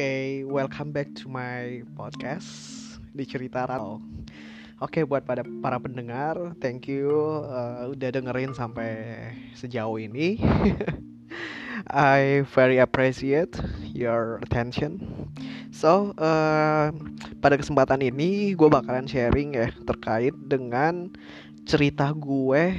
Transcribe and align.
Oke, 0.00 0.48
welcome 0.48 0.96
back 0.96 1.12
to 1.12 1.28
my 1.28 1.84
podcast 1.92 2.48
di 3.12 3.20
cerita 3.28 3.68
Rano. 3.68 4.00
Oke, 4.80 5.04
buat 5.04 5.28
pada 5.28 5.44
para 5.60 5.76
pendengar, 5.76 6.56
thank 6.56 6.88
you 6.88 7.12
uh, 7.44 7.92
udah 7.92 8.08
dengerin 8.08 8.56
sampai 8.56 8.96
sejauh 9.52 10.00
ini. 10.00 10.40
I 12.16 12.48
very 12.48 12.80
appreciate 12.80 13.52
your 13.92 14.40
attention. 14.40 15.04
So, 15.68 16.16
uh, 16.16 16.96
pada 17.44 17.60
kesempatan 17.60 18.00
ini 18.00 18.56
gue 18.56 18.72
bakalan 18.72 19.04
sharing 19.04 19.52
ya 19.52 19.68
terkait 19.84 20.32
dengan 20.48 21.12
cerita 21.68 22.08
gue. 22.16 22.72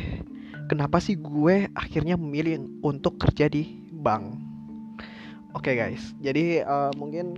Kenapa 0.74 0.98
sih 0.98 1.22
gue 1.22 1.70
akhirnya 1.78 2.18
memilih 2.18 2.66
untuk 2.82 3.22
kerja 3.22 3.46
di 3.46 3.78
bank? 3.94 4.51
Oke 5.52 5.76
okay 5.76 5.84
guys, 5.84 6.16
jadi 6.24 6.64
uh, 6.64 6.96
mungkin 6.96 7.36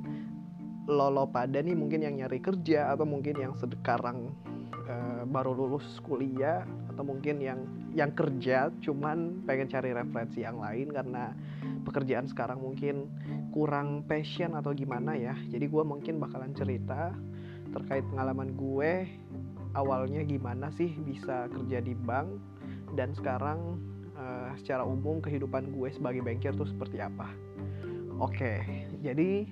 lolo 0.86 1.26
pada 1.34 1.66
nih 1.66 1.74
mungkin 1.74 2.06
yang 2.06 2.22
nyari 2.22 2.38
kerja 2.46 2.94
atau 2.94 3.10
mungkin 3.10 3.42
yang 3.42 3.58
sekarang 3.58 4.30
uh, 4.86 5.26
baru 5.26 5.58
lulus 5.58 5.98
kuliah 6.06 6.62
atau 6.94 7.02
mungkin 7.02 7.42
yang 7.42 7.66
yang 7.90 8.14
kerja 8.14 8.70
cuman 8.86 9.42
pengen 9.50 9.66
cari 9.66 9.98
referensi 9.98 10.46
yang 10.46 10.62
lain 10.62 10.94
karena 10.94 11.34
pekerjaan 11.90 12.30
sekarang 12.30 12.62
mungkin 12.62 13.10
kurang 13.50 14.06
passion 14.06 14.54
atau 14.54 14.78
gimana 14.78 15.18
ya. 15.18 15.34
Jadi 15.50 15.66
gue 15.66 15.82
mungkin 15.82 16.22
bakalan 16.22 16.54
cerita 16.54 17.18
terkait 17.74 18.06
pengalaman 18.14 18.54
gue 18.54 19.10
awalnya 19.74 20.22
gimana 20.22 20.70
sih 20.78 20.94
bisa 21.02 21.50
kerja 21.50 21.82
di 21.82 21.98
bank 21.98 22.30
dan 22.94 23.10
sekarang 23.18 23.82
uh, 24.14 24.54
secara 24.62 24.86
umum 24.86 25.18
kehidupan 25.18 25.74
gue 25.74 25.90
sebagai 25.90 26.22
banker 26.22 26.54
tuh 26.54 26.70
seperti 26.70 27.02
apa. 27.02 27.53
Oke, 28.24 28.64
jadi 29.04 29.44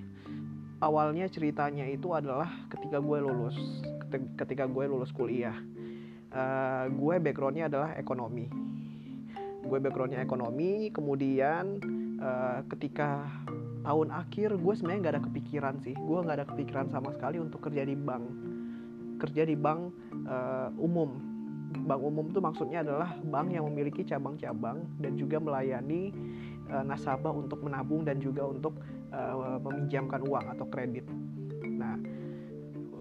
awalnya 0.80 1.28
ceritanya 1.28 1.84
itu 1.84 2.16
adalah 2.16 2.48
ketika 2.72 3.04
gue 3.04 3.20
lulus, 3.20 3.52
ketika 4.40 4.64
gue 4.64 4.88
lulus 4.88 5.12
kuliah. 5.12 5.52
Uh, 6.32 6.88
gue 6.88 7.20
backgroundnya 7.20 7.68
adalah 7.68 7.92
ekonomi. 8.00 8.48
Gue 9.60 9.76
backgroundnya 9.76 10.24
ekonomi, 10.24 10.88
kemudian 10.88 11.84
uh, 12.16 12.64
ketika 12.72 13.28
tahun 13.84 14.08
akhir 14.08 14.56
gue 14.56 14.72
sebenarnya 14.72 15.00
nggak 15.04 15.14
ada 15.20 15.24
kepikiran 15.28 15.74
sih, 15.84 15.92
gue 15.92 16.18
nggak 16.24 16.36
ada 16.40 16.46
kepikiran 16.48 16.88
sama 16.88 17.12
sekali 17.12 17.44
untuk 17.44 17.60
kerja 17.68 17.84
di 17.84 17.92
bank, 17.92 18.24
kerja 19.20 19.44
di 19.44 19.52
bank 19.52 19.92
uh, 20.24 20.72
umum. 20.80 21.20
Bank 21.84 22.00
umum 22.00 22.24
itu 22.32 22.40
maksudnya 22.40 22.80
adalah 22.80 23.20
bank 23.20 23.52
yang 23.52 23.68
memiliki 23.68 24.00
cabang-cabang 24.00 24.80
dan 24.96 25.20
juga 25.20 25.36
melayani 25.44 26.08
uh, 26.72 26.84
nasabah 26.84 27.30
untuk 27.30 27.60
menabung 27.60 28.08
dan 28.08 28.18
juga 28.18 28.48
untuk 28.48 28.80
uh, 29.12 29.60
meminjamkan 29.60 30.24
uang 30.24 30.56
atau 30.56 30.66
kredit. 30.72 31.04
Nah, 31.62 32.00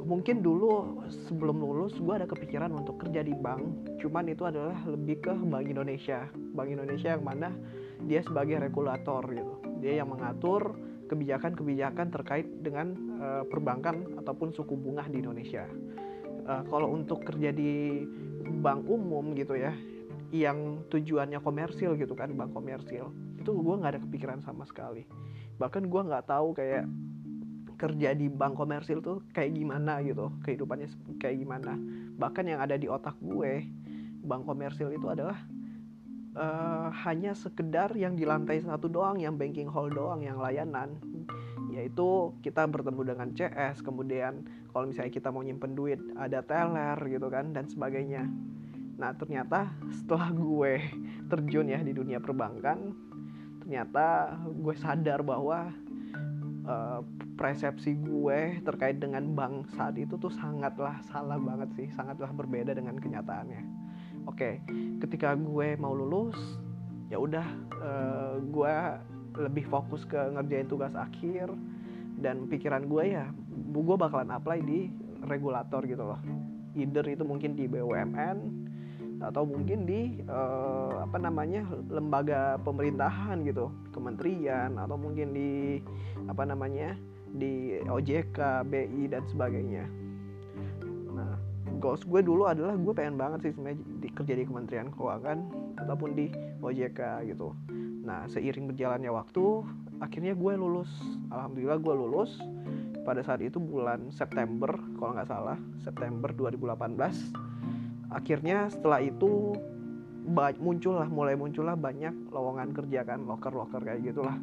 mungkin 0.04 0.44
dulu 0.44 1.02
sebelum 1.30 1.64
lulus 1.64 1.96
gue 1.96 2.14
ada 2.14 2.28
kepikiran 2.28 2.74
untuk 2.76 3.00
kerja 3.00 3.24
di 3.24 3.32
bank, 3.32 3.96
cuman 4.04 4.28
itu 4.28 4.44
adalah 4.44 4.76
lebih 4.84 5.24
ke 5.24 5.34
Bank 5.48 5.66
Indonesia. 5.66 6.28
Bank 6.52 6.68
Indonesia 6.68 7.16
yang 7.16 7.24
mana 7.24 7.50
dia 8.06 8.20
sebagai 8.26 8.60
regulator 8.60 9.24
gitu. 9.32 9.54
Dia 9.80 10.04
yang 10.04 10.12
mengatur 10.12 10.76
kebijakan-kebijakan 11.08 12.08
terkait 12.12 12.48
dengan 12.64 12.96
uh, 13.20 13.44
perbankan 13.48 14.20
ataupun 14.20 14.56
suku 14.56 14.76
bunga 14.80 15.06
di 15.12 15.20
Indonesia. 15.20 15.68
Uh, 16.48 16.64
kalau 16.68 16.92
untuk 16.92 17.22
kerja 17.22 17.54
di 17.54 18.04
bank 18.64 18.88
umum 18.88 19.36
gitu 19.38 19.54
ya, 19.60 19.76
yang 20.32 20.82
tujuannya 20.88 21.44
komersil 21.44 22.00
gitu 22.00 22.16
kan, 22.16 22.32
bank 22.34 22.56
komersil 22.56 23.12
itu 23.42 23.52
gue 23.52 23.76
nggak 23.82 23.92
ada 23.98 24.02
kepikiran 24.06 24.40
sama 24.46 24.64
sekali. 24.70 25.04
Bahkan 25.58 25.90
gue 25.90 26.02
nggak 26.06 26.26
tahu 26.30 26.54
kayak 26.54 26.86
kerja 27.82 28.14
di 28.14 28.30
bank 28.30 28.62
komersil 28.62 29.02
tuh 29.02 29.26
kayak 29.34 29.58
gimana 29.58 30.06
gitu 30.06 30.30
kehidupannya 30.46 30.88
kayak 31.18 31.42
gimana. 31.42 31.74
Bahkan 32.22 32.46
yang 32.46 32.62
ada 32.62 32.78
di 32.78 32.86
otak 32.86 33.18
gue 33.18 33.66
bank 34.22 34.46
komersil 34.46 34.94
itu 34.94 35.10
adalah 35.10 35.42
uh, 36.38 36.94
hanya 37.10 37.34
sekedar 37.34 37.90
yang 37.98 38.14
di 38.14 38.30
lantai 38.30 38.62
satu 38.62 38.86
doang 38.86 39.18
yang 39.18 39.34
banking 39.34 39.66
hall 39.66 39.90
doang 39.90 40.22
yang 40.22 40.38
layanan. 40.38 41.02
Yaitu 41.74 42.36
kita 42.46 42.70
bertemu 42.70 43.16
dengan 43.16 43.30
CS 43.34 43.82
kemudian 43.82 44.46
kalau 44.70 44.86
misalnya 44.92 45.14
kita 45.18 45.34
mau 45.34 45.42
nyimpen 45.42 45.74
duit 45.74 45.98
ada 46.20 46.46
teller 46.46 47.02
gitu 47.10 47.28
kan 47.34 47.50
dan 47.50 47.66
sebagainya. 47.66 48.30
Nah 49.02 49.18
ternyata 49.18 49.74
setelah 49.90 50.30
gue 50.30 50.78
terjun 51.32 51.66
ya 51.66 51.82
di 51.82 51.98
dunia 51.98 52.22
perbankan 52.22 52.94
ternyata 53.62 54.36
gue 54.42 54.76
sadar 54.76 55.22
bahwa 55.22 55.70
uh, 56.66 57.02
persepsi 57.38 57.98
gue 57.98 58.62
terkait 58.62 59.02
dengan 59.02 59.26
bank 59.34 59.70
saat 59.74 59.98
itu 59.98 60.18
tuh 60.18 60.30
sangatlah 60.30 61.02
salah 61.10 61.38
banget 61.42 61.70
sih, 61.78 61.88
sangatlah 61.94 62.30
berbeda 62.34 62.74
dengan 62.78 62.98
kenyataannya. 63.02 63.62
Oke, 64.30 64.62
ketika 65.02 65.34
gue 65.34 65.74
mau 65.82 65.98
lulus, 65.98 66.38
ya 67.10 67.18
udah 67.18 67.48
uh, 67.82 68.36
gue 68.38 68.74
lebih 69.42 69.66
fokus 69.72 70.06
ke 70.06 70.20
ngerjain 70.20 70.70
tugas 70.70 70.94
akhir 70.94 71.50
dan 72.22 72.46
pikiran 72.46 72.86
gue 72.86 73.18
ya, 73.18 73.26
gue 73.50 73.98
bakalan 73.98 74.30
apply 74.30 74.62
di 74.62 74.94
regulator 75.26 75.82
gitu 75.90 76.06
loh. 76.06 76.22
Either 76.78 77.04
itu 77.10 77.26
mungkin 77.26 77.58
di 77.58 77.66
BUMN 77.66 78.61
atau 79.22 79.46
mungkin 79.46 79.86
di 79.86 80.18
uh, 80.26 81.06
apa 81.06 81.22
namanya 81.22 81.62
lembaga 81.94 82.58
pemerintahan 82.66 83.46
gitu 83.46 83.70
kementerian 83.94 84.76
atau 84.82 84.98
mungkin 84.98 85.32
di 85.32 85.78
apa 86.26 86.42
namanya 86.44 86.98
di 87.32 87.80
OJK 87.86 88.68
BI 88.68 89.08
dan 89.08 89.24
sebagainya. 89.30 89.86
Nah 91.14 91.38
goals 91.78 92.04
gue 92.04 92.22
dulu 92.26 92.50
adalah 92.50 92.76
gue 92.76 92.94
pengen 92.98 93.16
banget 93.16 93.50
sih 93.50 93.52
sebenarnya 93.56 93.80
di, 94.02 94.08
kerja 94.12 94.34
di 94.36 94.44
Kementerian 94.44 94.90
Keuangan 94.92 95.38
ataupun 95.80 96.10
di 96.18 96.28
OJK 96.60 97.30
gitu. 97.30 97.54
Nah 98.04 98.26
seiring 98.28 98.74
berjalannya 98.74 99.14
waktu 99.14 99.64
akhirnya 100.02 100.34
gue 100.34 100.54
lulus. 100.58 100.90
Alhamdulillah 101.30 101.80
gue 101.80 101.94
lulus 101.94 102.42
pada 103.02 103.22
saat 103.26 103.42
itu 103.42 103.58
bulan 103.58 104.14
September 104.14 104.70
kalau 104.98 105.18
nggak 105.18 105.30
salah 105.30 105.58
September 105.82 106.30
2018 106.30 107.34
akhirnya 108.12 108.68
setelah 108.68 109.00
itu 109.00 109.56
muncullah 110.62 111.10
mulai 111.10 111.34
muncullah 111.34 111.74
banyak 111.74 112.14
lowongan 112.30 112.70
kerja 112.78 113.02
kan 113.02 113.26
loker 113.26 113.52
loker 113.52 113.82
kayak 113.82 114.06
gitulah. 114.06 114.38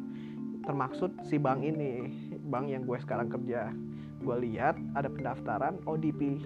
Termaksud 0.67 1.23
si 1.25 1.39
bank 1.39 1.63
ini 1.63 2.11
bank 2.51 2.67
yang 2.67 2.83
gue 2.83 2.97
sekarang 2.99 3.31
kerja. 3.31 3.71
Gue 4.19 4.35
lihat 4.43 4.75
ada 4.93 5.07
pendaftaran 5.07 5.79
ODP 5.87 6.43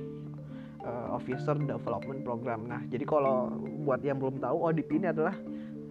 uh, 0.86 0.88
eh, 0.88 1.08
Officer 1.10 1.58
Development 1.58 2.22
Program. 2.22 2.70
Nah 2.70 2.86
jadi 2.88 3.04
kalau 3.10 3.50
buat 3.82 4.06
yang 4.06 4.22
belum 4.22 4.38
tahu 4.38 4.70
ODP 4.70 5.02
ini 5.02 5.10
adalah 5.10 5.34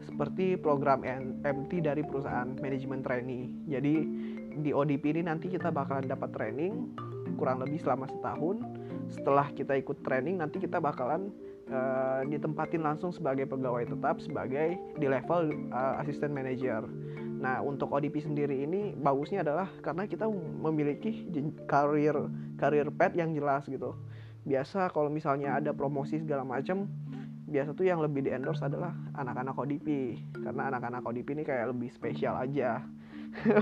seperti 0.03 0.59
program 0.59 1.03
MT 1.43 1.83
dari 1.83 2.03
perusahaan 2.03 2.47
manajemen 2.59 3.03
trainee. 3.03 3.51
Jadi 3.67 3.95
di 4.59 4.71
ODP 4.71 5.19
ini 5.19 5.23
nanti 5.27 5.49
kita 5.51 5.73
bakalan 5.73 6.07
dapat 6.07 6.31
training 6.35 6.93
kurang 7.41 7.65
lebih 7.65 7.81
selama 7.81 8.07
setahun 8.11 8.61
setelah 9.13 9.53
kita 9.53 9.77
ikut 9.77 10.01
training 10.03 10.41
nanti 10.41 10.59
kita 10.59 10.81
bakalan 10.81 11.29
uh, 11.69 12.25
ditempatin 12.27 12.81
langsung 12.81 13.13
sebagai 13.13 13.45
pegawai 13.45 13.85
tetap 13.85 14.19
sebagai 14.25 14.81
di 14.97 15.07
level 15.07 15.53
uh, 15.71 16.01
asisten 16.01 16.33
manager. 16.33 16.89
Nah 17.39 17.61
untuk 17.61 17.93
ODP 17.93 18.25
sendiri 18.25 18.65
ini 18.65 18.97
bagusnya 18.97 19.45
adalah 19.45 19.69
karena 19.85 20.09
kita 20.09 20.27
memiliki 20.33 21.29
karir 21.69 22.17
karir 22.57 22.89
pet 22.89 23.13
yang 23.15 23.37
jelas 23.37 23.69
gitu. 23.69 23.93
Biasa 24.43 24.91
kalau 24.91 25.13
misalnya 25.13 25.61
ada 25.61 25.71
promosi 25.71 26.19
segala 26.19 26.43
macam 26.43 26.91
biasa 27.53 27.77
tuh 27.77 27.85
yang 27.85 28.01
lebih 28.01 28.25
di 28.25 28.33
endorse 28.33 28.65
adalah 28.65 28.97
anak-anak 29.13 29.53
ODP 29.53 30.17
karena 30.41 30.73
anak-anak 30.73 31.05
ODP 31.05 31.37
ini 31.37 31.45
kayak 31.45 31.69
lebih 31.69 31.93
spesial 31.93 32.41
aja 32.41 32.81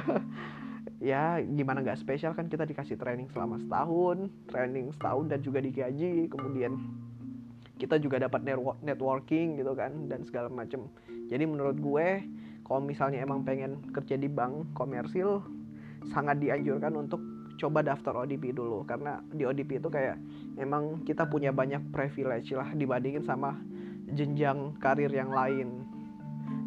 ya 1.00 1.41
gimana 1.41 1.81
nggak 1.81 2.00
spesial 2.00 2.37
kan 2.37 2.47
kita 2.47 2.69
dikasih 2.69 3.00
training 3.00 3.26
selama 3.32 3.56
setahun 3.56 4.29
training 4.52 4.93
setahun 4.93 5.32
dan 5.32 5.41
juga 5.41 5.64
digaji 5.64 6.29
kemudian 6.29 6.76
kita 7.81 7.97
juga 7.97 8.20
dapat 8.20 8.44
networking 8.85 9.56
gitu 9.56 9.73
kan 9.73 10.12
dan 10.12 10.20
segala 10.29 10.52
macam 10.52 10.93
jadi 11.32 11.49
menurut 11.49 11.81
gue 11.81 12.20
kalau 12.69 12.87
misalnya 12.87 13.25
emang 13.25 13.43
pengen 13.43 13.81
kerja 13.91 14.14
di 14.14 14.29
bank 14.31 14.76
komersil 14.79 15.43
sangat 16.12 16.38
dianjurkan 16.38 16.94
untuk 16.94 17.19
coba 17.61 17.85
daftar 17.85 18.25
ODP 18.25 18.56
dulu. 18.56 18.88
Karena 18.88 19.20
di 19.29 19.44
ODP 19.44 19.85
itu 19.85 19.93
kayak 19.93 20.17
emang 20.56 21.05
kita 21.05 21.29
punya 21.29 21.53
banyak 21.53 21.93
privilege 21.93 22.56
lah 22.56 22.73
dibandingin 22.73 23.20
sama 23.26 23.58
jenjang 24.17 24.73
karir 24.81 25.12
yang 25.12 25.29
lain. 25.29 25.85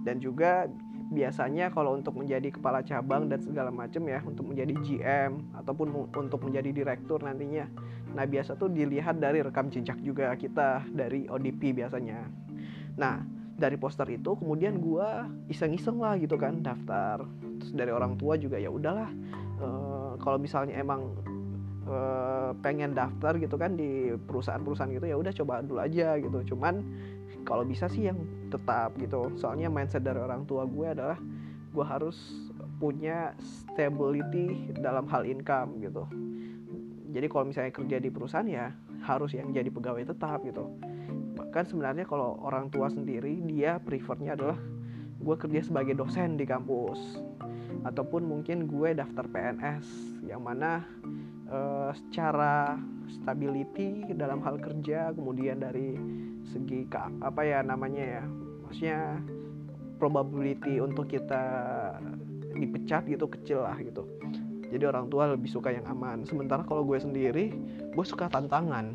Dan 0.06 0.22
juga 0.22 0.70
biasanya 1.12 1.74
kalau 1.74 1.98
untuk 1.98 2.16
menjadi 2.16 2.54
kepala 2.54 2.86
cabang 2.86 3.28
dan 3.28 3.42
segala 3.44 3.74
macam 3.74 4.04
ya 4.08 4.24
untuk 4.24 4.48
menjadi 4.48 4.74
GM 4.80 5.32
ataupun 5.60 6.12
untuk 6.14 6.40
menjadi 6.46 6.70
direktur 6.72 7.20
nantinya. 7.20 7.68
Nah 8.14 8.24
biasa 8.30 8.56
tuh 8.56 8.70
dilihat 8.72 9.20
dari 9.20 9.44
rekam 9.44 9.68
jejak 9.68 10.00
juga 10.06 10.32
kita 10.38 10.86
dari 10.94 11.28
ODP 11.28 11.76
biasanya. 11.76 12.24
Nah 12.96 13.26
dari 13.54 13.78
poster 13.78 14.10
itu 14.10 14.34
kemudian 14.38 14.82
gue 14.82 15.08
iseng-iseng 15.50 16.00
lah 16.00 16.16
gitu 16.18 16.40
kan 16.40 16.62
daftar. 16.64 17.26
Terus 17.62 17.72
dari 17.76 17.92
orang 17.94 18.18
tua 18.18 18.40
juga 18.40 18.58
ya 18.58 18.70
udahlah 18.74 19.10
e, 19.62 19.68
kalau 20.18 20.38
misalnya 20.42 20.78
emang 20.80 21.14
uh, 21.88 22.52
pengen 22.64 22.96
daftar 22.96 23.36
gitu 23.40 23.56
kan 23.60 23.76
di 23.76 24.14
perusahaan-perusahaan 24.16 24.92
gitu 24.94 25.06
ya 25.08 25.18
udah 25.20 25.34
coba 25.36 25.54
dulu 25.64 25.80
aja 25.84 26.16
gitu. 26.20 26.56
Cuman 26.56 26.84
kalau 27.44 27.64
bisa 27.68 27.92
sih 27.92 28.08
yang 28.08 28.20
tetap 28.50 28.96
gitu. 29.00 29.32
Soalnya 29.36 29.68
mindset 29.68 30.04
dari 30.04 30.20
orang 30.20 30.48
tua 30.48 30.64
gue 30.68 30.88
adalah 30.88 31.20
gue 31.74 31.86
harus 31.86 32.16
punya 32.78 33.34
stability 33.40 34.74
dalam 34.80 35.08
hal 35.08 35.24
income 35.24 35.80
gitu. 35.80 36.04
Jadi 37.14 37.28
kalau 37.30 37.46
misalnya 37.46 37.72
kerja 37.72 37.98
di 38.02 38.10
perusahaan 38.10 38.48
ya 38.50 38.74
harus 39.06 39.36
yang 39.38 39.54
jadi 39.54 39.70
pegawai 39.70 40.10
tetap 40.10 40.42
gitu. 40.44 40.66
Bahkan 41.38 41.70
sebenarnya 41.70 42.06
kalau 42.10 42.42
orang 42.42 42.74
tua 42.74 42.90
sendiri 42.90 43.42
dia 43.46 43.78
prefernya 43.78 44.34
adalah 44.34 44.58
gue 45.22 45.36
kerja 45.38 45.62
sebagai 45.64 45.94
dosen 45.94 46.36
di 46.36 46.46
kampus. 46.48 47.22
Ataupun 47.84 48.26
mungkin 48.26 48.66
gue 48.66 48.96
daftar 48.96 49.28
PNS 49.28 49.86
yang 50.26 50.42
mana 50.42 50.82
uh, 51.52 51.92
secara 51.94 52.80
stability 53.12 54.08
dalam 54.16 54.40
hal 54.42 54.58
kerja 54.58 55.12
kemudian 55.14 55.60
dari 55.60 56.00
segi 56.54 56.86
apa 56.94 57.42
ya 57.42 57.66
namanya 57.66 58.22
ya 58.22 58.24
maksudnya 58.62 59.18
probability 59.98 60.78
untuk 60.78 61.10
kita 61.10 61.44
dipecat 62.54 63.10
gitu 63.10 63.26
kecil 63.26 63.66
lah 63.66 63.78
gitu. 63.82 64.06
Jadi 64.74 64.84
orang 64.90 65.06
tua 65.10 65.30
lebih 65.34 65.50
suka 65.50 65.70
yang 65.70 65.86
aman. 65.86 66.26
Sementara 66.26 66.66
kalau 66.66 66.86
gue 66.86 66.98
sendiri 66.98 67.54
gue 67.94 68.06
suka 68.06 68.30
tantangan. 68.30 68.94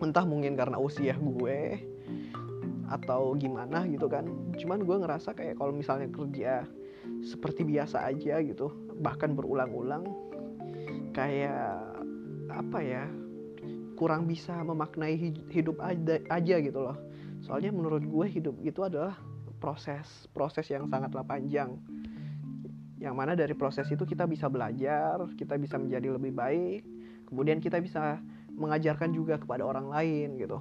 Entah 0.00 0.24
mungkin 0.24 0.56
karena 0.56 0.80
usia 0.80 1.16
gue 1.16 1.80
atau 2.88 3.36
gimana 3.36 3.84
gitu 3.88 4.08
kan. 4.08 4.24
Cuman 4.56 4.84
gue 4.84 4.96
ngerasa 4.96 5.36
kayak 5.36 5.60
kalau 5.60 5.72
misalnya 5.76 6.08
kerja 6.08 6.64
seperti 7.24 7.64
biasa 7.64 8.08
aja 8.08 8.40
gitu 8.44 8.70
bahkan 9.00 9.32
berulang-ulang 9.32 10.04
kayak 11.14 11.82
apa 12.48 12.78
ya 12.80 13.04
kurang 13.98 14.30
bisa 14.30 14.54
memaknai 14.62 15.18
hidup 15.50 15.82
aja, 15.82 16.22
aja 16.30 16.56
gitu 16.62 16.78
loh 16.78 16.94
soalnya 17.42 17.74
menurut 17.74 18.06
gue 18.06 18.26
hidup 18.30 18.54
itu 18.62 18.86
adalah 18.86 19.18
proses 19.58 20.06
proses 20.30 20.70
yang 20.70 20.86
sangatlah 20.86 21.26
panjang 21.26 21.74
yang 22.98 23.14
mana 23.14 23.38
dari 23.38 23.54
proses 23.54 23.86
itu 23.94 24.02
kita 24.02 24.26
bisa 24.26 24.50
belajar, 24.50 25.22
kita 25.38 25.54
bisa 25.54 25.78
menjadi 25.78 26.18
lebih 26.18 26.34
baik, 26.34 26.82
kemudian 27.30 27.62
kita 27.62 27.78
bisa 27.78 28.18
mengajarkan 28.58 29.14
juga 29.14 29.38
kepada 29.38 29.62
orang 29.62 29.86
lain 29.86 30.34
gitu. 30.34 30.58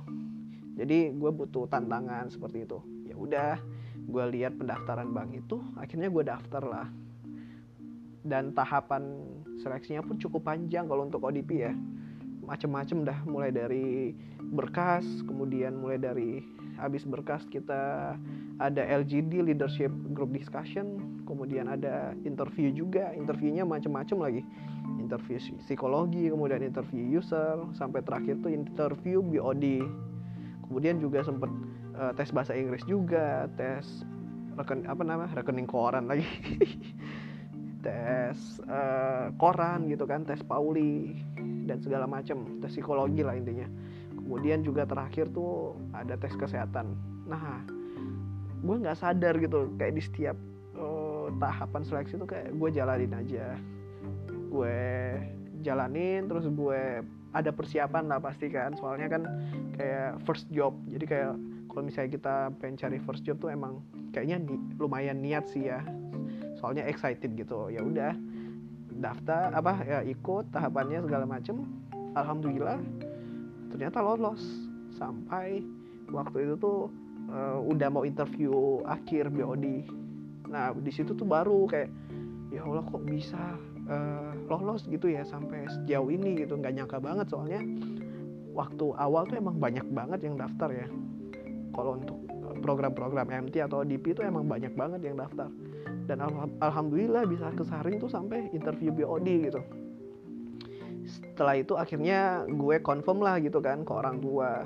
Jadi 0.77 1.17
gue 1.17 1.31
butuh 1.33 1.65
tantangan 1.65 2.29
seperti 2.29 2.69
itu. 2.69 2.77
Ya 3.09 3.17
udah, 3.17 3.57
gue 4.05 4.23
lihat 4.37 4.53
pendaftaran 4.61 5.09
bank 5.09 5.33
itu, 5.33 5.57
akhirnya 5.81 6.13
gue 6.13 6.23
daftar 6.23 6.63
lah. 6.63 6.87
Dan 8.21 8.53
tahapan 8.53 9.17
seleksinya 9.57 10.05
pun 10.05 10.21
cukup 10.21 10.45
panjang 10.45 10.85
kalau 10.85 11.09
untuk 11.09 11.25
ODP 11.25 11.51
ya. 11.57 11.73
Macem-macem 12.47 13.03
dah, 13.03 13.19
mulai 13.27 13.51
dari 13.51 14.15
berkas, 14.55 15.03
kemudian 15.27 15.75
mulai 15.77 15.99
dari 15.99 16.39
habis 16.79 17.03
berkas 17.03 17.43
kita 17.49 18.15
ada 18.57 18.83
LGD 18.85 19.41
leadership 19.41 19.89
group 20.13 20.31
discussion 20.33 21.17
kemudian 21.27 21.67
ada 21.67 22.15
interview 22.23 22.71
juga. 22.71 23.11
Interviewnya 23.13 23.67
macam-macam 23.67 24.17
lagi. 24.31 24.41
Interview 24.97 25.37
psikologi 25.67 26.31
kemudian 26.31 26.63
interview 26.63 27.19
user 27.19 27.59
sampai 27.75 27.99
terakhir 28.01 28.39
tuh 28.39 28.51
interview 28.51 29.19
BOD 29.19 29.83
kemudian 30.67 30.99
juga 30.99 31.23
sempat 31.23 31.47
uh, 31.95 32.11
tes 32.15 32.31
bahasa 32.35 32.51
Inggris 32.55 32.83
juga 32.83 33.47
tes 33.55 34.03
reken 34.59 34.83
apa 34.89 35.03
nama 35.03 35.25
rekening 35.35 35.69
koran 35.69 36.07
lagi. 36.09 36.25
Tes 37.85 38.57
uh, 38.67 39.29
koran 39.37 39.85
gitu 39.87 40.09
kan 40.09 40.25
tes 40.25 40.41
Pauli 40.41 41.13
dan 41.67 41.83
segala 41.83 42.07
macam 42.07 42.63
tes 42.63 42.71
psikologi 42.71 43.21
lah 43.21 43.35
intinya. 43.35 43.67
Kemudian 44.15 44.63
juga 44.63 44.87
terakhir 44.87 45.29
tuh 45.35 45.75
ada 45.91 46.15
tes 46.15 46.33
kesehatan. 46.33 46.95
Nah 47.27 47.61
gue 48.57 48.75
nggak 48.81 48.97
sadar 48.97 49.37
gitu 49.37 49.69
kayak 49.77 49.93
di 49.93 50.01
setiap 50.01 50.37
uh, 50.79 51.29
tahapan 51.37 51.83
seleksi 51.85 52.17
tuh 52.17 52.25
kayak 52.25 52.55
gue 52.55 52.69
jalanin 52.71 53.13
aja. 53.13 53.59
Gue 54.47 54.79
jalanin 55.61 56.25
terus 56.25 56.47
gue 56.47 57.03
ada 57.35 57.51
persiapan 57.51 58.09
lah 58.09 58.19
pasti 58.23 58.47
kan. 58.49 58.73
Soalnya 58.79 59.11
kan 59.11 59.23
kayak 59.75 60.23
first 60.23 60.47
job. 60.49 60.73
Jadi 60.89 61.05
kayak 61.05 61.35
kalau 61.67 61.83
misalnya 61.85 62.11
kita 62.17 62.35
pengen 62.57 62.75
cari 62.79 62.97
first 63.03 63.21
job 63.21 63.37
tuh 63.37 63.53
emang 63.53 63.83
kayaknya 64.15 64.41
lumayan 64.81 65.21
niat 65.21 65.45
sih 65.51 65.69
ya. 65.69 65.83
Soalnya 66.57 66.89
excited 66.89 67.37
gitu. 67.37 67.69
Ya 67.69 67.85
udah 67.85 68.17
daftar 68.97 69.53
apa 69.53 69.85
ya 69.85 69.99
ikut 70.03 70.49
tahapannya 70.49 71.05
segala 71.05 71.25
macem. 71.29 71.63
Alhamdulillah 72.17 72.81
ternyata 73.73 74.01
lolos. 74.01 74.41
Sampai 74.97 75.61
waktu 76.09 76.49
itu 76.49 76.55
tuh 76.57 76.89
uh, 77.29 77.61
udah 77.61 77.89
mau 77.93 78.03
interview 78.03 78.81
akhir 78.87 79.29
BOD 79.29 79.65
nah 80.47 80.71
di 80.71 80.87
situ 80.95 81.11
tuh 81.11 81.27
baru 81.27 81.67
kayak 81.67 81.91
ya 82.55 82.63
Allah 82.63 82.79
kok 82.87 83.03
bisa 83.03 83.59
uh, 83.91 84.31
lolos 84.47 84.87
gitu 84.87 85.11
ya 85.11 85.21
sampai 85.27 85.67
sejauh 85.69 86.09
ini 86.09 86.39
gitu. 86.41 86.57
Nggak 86.57 86.73
nyangka 86.81 86.97
banget 86.97 87.27
soalnya 87.29 87.61
waktu 88.57 88.85
awal 88.97 89.29
tuh 89.29 89.37
emang 89.37 89.61
banyak 89.61 89.85
banget 89.93 90.25
yang 90.25 90.35
daftar 90.39 90.73
ya. 90.73 90.87
Kalau 91.75 92.01
untuk 92.01 92.17
program-program 92.57 93.29
MT 93.29 93.61
atau 93.69 93.85
DP 93.85 94.17
itu 94.17 94.25
emang 94.25 94.49
banyak 94.49 94.73
banget 94.73 95.05
yang 95.05 95.21
daftar 95.21 95.45
dan 96.07 96.23
al 96.23 96.47
alhamdulillah 96.63 97.27
bisa 97.27 97.51
kesaring 97.51 97.99
tuh 97.99 98.07
sampai 98.07 98.47
interview 98.55 98.95
BOD 98.95 99.27
gitu. 99.51 99.61
Setelah 101.07 101.59
itu 101.59 101.75
akhirnya 101.75 102.47
gue 102.47 102.79
confirm 102.79 103.19
lah 103.19 103.37
gitu 103.43 103.59
kan 103.59 103.83
ke 103.83 103.91
orang 103.91 104.23
tua. 104.23 104.63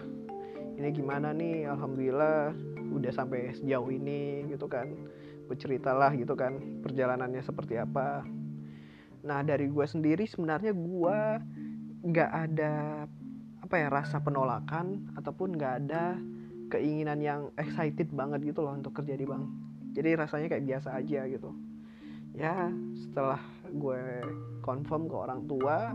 Ini 0.77 0.89
gimana 0.93 1.33
nih? 1.33 1.65
Alhamdulillah 1.69 2.53
udah 2.93 3.11
sampai 3.11 3.57
sejauh 3.57 3.89
ini 3.89 4.45
gitu 4.53 4.69
kan. 4.69 4.93
Gue 5.49 5.57
ceritalah 5.57 6.13
gitu 6.13 6.37
kan 6.37 6.61
perjalanannya 6.85 7.41
seperti 7.41 7.81
apa. 7.81 8.21
Nah 9.25 9.41
dari 9.41 9.65
gue 9.65 9.85
sendiri 9.85 10.29
sebenarnya 10.29 10.73
gue 10.77 11.19
nggak 12.01 12.31
ada 12.33 13.05
apa 13.61 13.75
ya 13.77 13.87
rasa 13.93 14.17
penolakan 14.21 15.13
ataupun 15.17 15.53
nggak 15.57 15.73
ada 15.85 16.17
keinginan 16.73 17.19
yang 17.21 17.41
excited 17.61 18.09
banget 18.09 18.53
gitu 18.53 18.65
loh 18.65 18.73
untuk 18.73 18.97
kerja 18.97 19.13
di 19.13 19.27
bank 19.27 19.70
jadi 19.91 20.15
rasanya 20.15 20.47
kayak 20.47 20.65
biasa 20.67 20.89
aja 20.95 21.27
gitu. 21.27 21.51
Ya 22.31 22.71
setelah 22.95 23.43
gue 23.67 24.23
confirm 24.63 25.11
ke 25.11 25.15
orang 25.15 25.47
tua 25.51 25.91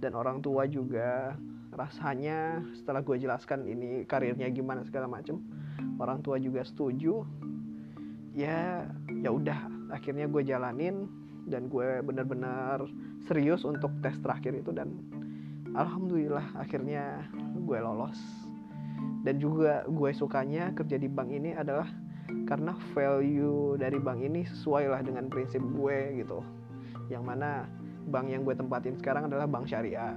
dan 0.00 0.12
orang 0.16 0.40
tua 0.40 0.64
juga 0.64 1.36
rasanya 1.76 2.64
setelah 2.74 3.04
gue 3.04 3.16
jelaskan 3.20 3.68
ini 3.68 4.02
karirnya 4.08 4.48
gimana 4.50 4.82
segala 4.82 5.06
macem 5.06 5.38
orang 6.00 6.24
tua 6.24 6.40
juga 6.40 6.64
setuju. 6.64 7.22
Ya 8.32 8.88
ya 9.20 9.30
udah 9.30 9.68
akhirnya 9.92 10.24
gue 10.30 10.40
jalanin 10.40 11.10
dan 11.44 11.68
gue 11.68 12.00
bener-bener 12.00 12.88
serius 13.28 13.68
untuk 13.68 13.92
tes 14.00 14.16
terakhir 14.22 14.56
itu 14.56 14.72
dan 14.72 14.96
alhamdulillah 15.76 16.56
akhirnya 16.56 17.28
gue 17.60 17.78
lolos. 17.78 18.16
Dan 19.20 19.36
juga 19.36 19.84
gue 19.84 20.10
sukanya 20.16 20.72
kerja 20.72 20.96
di 20.96 21.04
bank 21.04 21.28
ini 21.28 21.52
adalah 21.52 21.99
karena 22.46 22.74
value 22.96 23.78
dari 23.78 23.98
bank 24.02 24.20
ini 24.24 24.42
sesuai 24.46 24.90
lah 24.90 25.00
dengan 25.04 25.30
prinsip 25.30 25.62
gue 25.62 26.22
gitu. 26.22 26.42
Yang 27.10 27.22
mana 27.26 27.66
bank 28.10 28.26
yang 28.30 28.42
gue 28.42 28.54
tempatin 28.56 28.98
sekarang 28.98 29.30
adalah 29.30 29.46
bank 29.46 29.70
syariah. 29.70 30.16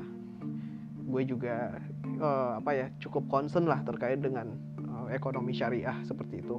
Gue 1.04 1.28
juga 1.28 1.78
uh, 2.18 2.58
apa 2.58 2.72
ya 2.74 2.88
cukup 3.04 3.28
concern 3.30 3.70
lah 3.70 3.82
terkait 3.86 4.22
dengan 4.24 4.58
uh, 4.90 5.08
ekonomi 5.14 5.54
syariah 5.54 5.96
seperti 6.08 6.42
itu. 6.42 6.58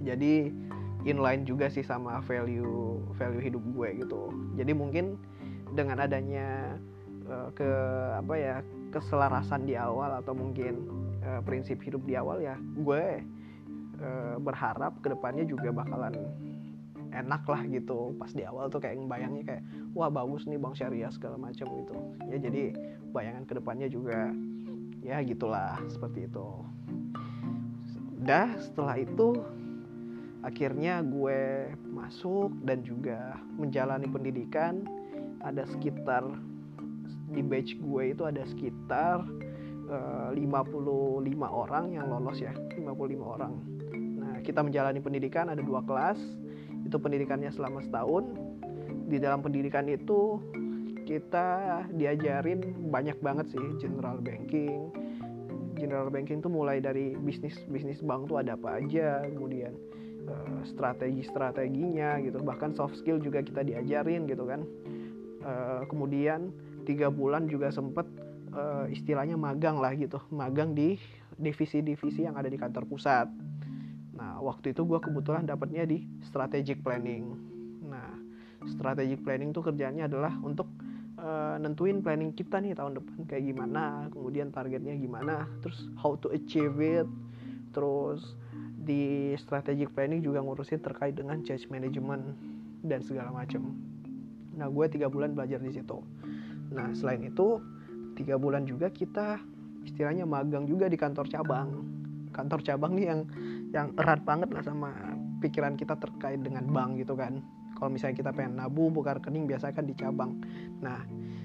Jadi 0.00 0.50
inline 1.04 1.48
juga 1.48 1.72
sih 1.72 1.84
sama 1.84 2.20
value 2.24 3.00
value 3.16 3.42
hidup 3.42 3.62
gue 3.74 3.88
gitu. 4.04 4.30
Jadi 4.54 4.72
mungkin 4.76 5.16
dengan 5.72 6.02
adanya 6.02 6.76
uh, 7.30 7.48
ke 7.54 7.70
apa 8.18 8.34
ya 8.36 8.56
keselarasan 8.90 9.64
di 9.64 9.78
awal 9.78 10.18
atau 10.18 10.34
mungkin 10.34 10.90
uh, 11.22 11.40
prinsip 11.46 11.78
hidup 11.80 12.02
di 12.04 12.18
awal 12.18 12.42
ya 12.42 12.58
gue 12.58 13.22
uh, 14.00 14.36
berharap 14.40 14.98
ke 15.04 15.12
depannya 15.12 15.44
juga 15.46 15.70
bakalan 15.70 16.16
enak 17.10 17.42
lah 17.46 17.62
gitu. 17.66 18.14
Pas 18.16 18.30
di 18.30 18.46
awal 18.46 18.70
tuh 18.70 18.80
kayak 18.82 18.98
ngebayangnya 19.02 19.42
kayak 19.46 19.62
wah 19.92 20.10
bagus 20.10 20.46
nih 20.46 20.58
bang 20.58 20.74
syariah 20.74 21.12
segala 21.12 21.36
macam 21.36 21.66
gitu. 21.84 21.94
Ya 22.30 22.36
jadi 22.38 22.74
bayangan 23.10 23.44
ke 23.46 23.52
depannya 23.58 23.88
juga 23.90 24.30
ya 25.02 25.20
gitulah 25.22 25.78
seperti 25.90 26.30
itu. 26.30 26.48
Udah 28.20 28.54
setelah 28.60 28.96
itu 29.00 29.36
akhirnya 30.40 31.04
gue 31.04 31.68
masuk 31.90 32.54
dan 32.64 32.80
juga 32.86 33.36
menjalani 33.58 34.06
pendidikan. 34.08 34.86
Ada 35.40 35.64
sekitar 35.72 36.20
di 37.32 37.40
batch 37.40 37.80
gue 37.80 38.12
itu 38.12 38.22
ada 38.28 38.44
sekitar 38.44 39.24
uh, 39.88 40.30
eh, 40.34 40.46
55 40.46 41.24
orang 41.46 41.94
yang 41.94 42.10
lolos 42.10 42.42
ya 42.42 42.52
55 42.52 42.84
orang 43.24 43.79
kita 44.42 44.64
menjalani 44.64 44.98
pendidikan 44.98 45.52
ada 45.52 45.60
dua 45.60 45.84
kelas. 45.84 46.18
Itu 46.84 46.96
pendidikannya 46.96 47.52
selama 47.52 47.84
setahun. 47.84 48.24
Di 49.10 49.18
dalam 49.20 49.44
pendidikan 49.44 49.86
itu 49.90 50.40
kita 51.04 51.82
diajarin 51.90 52.90
banyak 52.90 53.18
banget 53.18 53.50
sih 53.50 53.66
general 53.82 54.22
banking. 54.22 54.90
General 55.74 56.06
banking 56.12 56.38
tuh 56.44 56.52
mulai 56.52 56.78
dari 56.78 57.18
bisnis 57.18 57.56
bisnis 57.66 57.98
bank 58.04 58.30
tuh 58.30 58.38
ada 58.38 58.54
apa 58.54 58.78
aja 58.78 59.24
kemudian 59.26 59.74
uh, 60.30 60.60
strategi 60.62 61.26
strateginya 61.26 62.20
gitu. 62.22 62.38
Bahkan 62.38 62.78
soft 62.78 62.94
skill 63.00 63.18
juga 63.18 63.42
kita 63.42 63.66
diajarin 63.66 64.30
gitu 64.30 64.46
kan. 64.46 64.62
Uh, 65.40 65.82
kemudian 65.88 66.52
tiga 66.84 67.08
bulan 67.08 67.48
juga 67.48 67.72
sempet 67.72 68.04
uh, 68.54 68.86
istilahnya 68.86 69.34
magang 69.34 69.82
lah 69.82 69.90
gitu. 69.96 70.22
Magang 70.30 70.76
di 70.76 70.94
divisi-divisi 71.40 72.28
yang 72.28 72.36
ada 72.36 72.46
di 72.52 72.60
kantor 72.60 72.84
pusat 72.86 73.26
nah 74.10 74.42
waktu 74.42 74.74
itu 74.74 74.82
gue 74.82 74.98
kebetulan 74.98 75.46
dapatnya 75.46 75.86
di 75.86 76.02
strategic 76.26 76.82
planning. 76.82 77.34
Nah 77.86 78.10
strategic 78.66 79.22
planning 79.22 79.54
tuh 79.54 79.64
kerjanya 79.64 80.10
adalah 80.10 80.34
untuk 80.42 80.66
uh, 81.16 81.56
nentuin 81.62 82.02
planning 82.02 82.34
kita 82.34 82.58
nih 82.58 82.74
tahun 82.76 83.00
depan 83.00 83.24
kayak 83.30 83.44
gimana 83.48 84.10
kemudian 84.10 84.50
targetnya 84.50 84.94
gimana 84.98 85.46
terus 85.62 85.88
how 85.96 86.18
to 86.18 86.28
achieve 86.34 86.76
it. 86.82 87.06
Terus 87.70 88.34
di 88.80 89.36
strategic 89.38 89.94
planning 89.94 90.24
juga 90.24 90.42
ngurusin 90.42 90.82
terkait 90.82 91.14
dengan 91.14 91.38
change 91.46 91.70
management 91.70 92.34
dan 92.82 93.04
segala 93.04 93.30
macam 93.30 93.76
nah 94.50 94.66
gue 94.66 94.86
tiga 94.90 95.06
bulan 95.06 95.32
belajar 95.32 95.62
di 95.62 95.70
situ. 95.70 96.02
Nah 96.74 96.90
selain 96.92 97.22
itu 97.22 97.62
tiga 98.18 98.36
bulan 98.36 98.66
juga 98.66 98.90
kita 98.90 99.38
istilahnya 99.86 100.28
magang 100.28 100.66
juga 100.68 100.90
di 100.90 100.98
kantor 100.98 101.30
cabang. 101.30 101.86
Kantor 102.34 102.60
cabang 102.66 102.92
nih 102.98 103.06
yang 103.08 103.20
yang 103.70 103.94
erat 103.94 104.22
banget 104.26 104.50
lah 104.50 104.62
sama 104.66 104.90
pikiran 105.38 105.78
kita 105.78 105.94
terkait 105.98 106.42
dengan 106.42 106.66
bank 106.66 106.98
gitu 106.98 107.14
kan. 107.14 107.38
Kalau 107.78 107.88
misalnya 107.88 108.16
kita 108.18 108.30
pengen 108.34 108.60
nabung 108.60 108.92
buka 108.92 109.16
rekening 109.16 109.46
biasa 109.46 109.72
kan 109.72 109.86
di 109.86 109.94
cabang. 109.94 110.36
Nah 110.82 111.00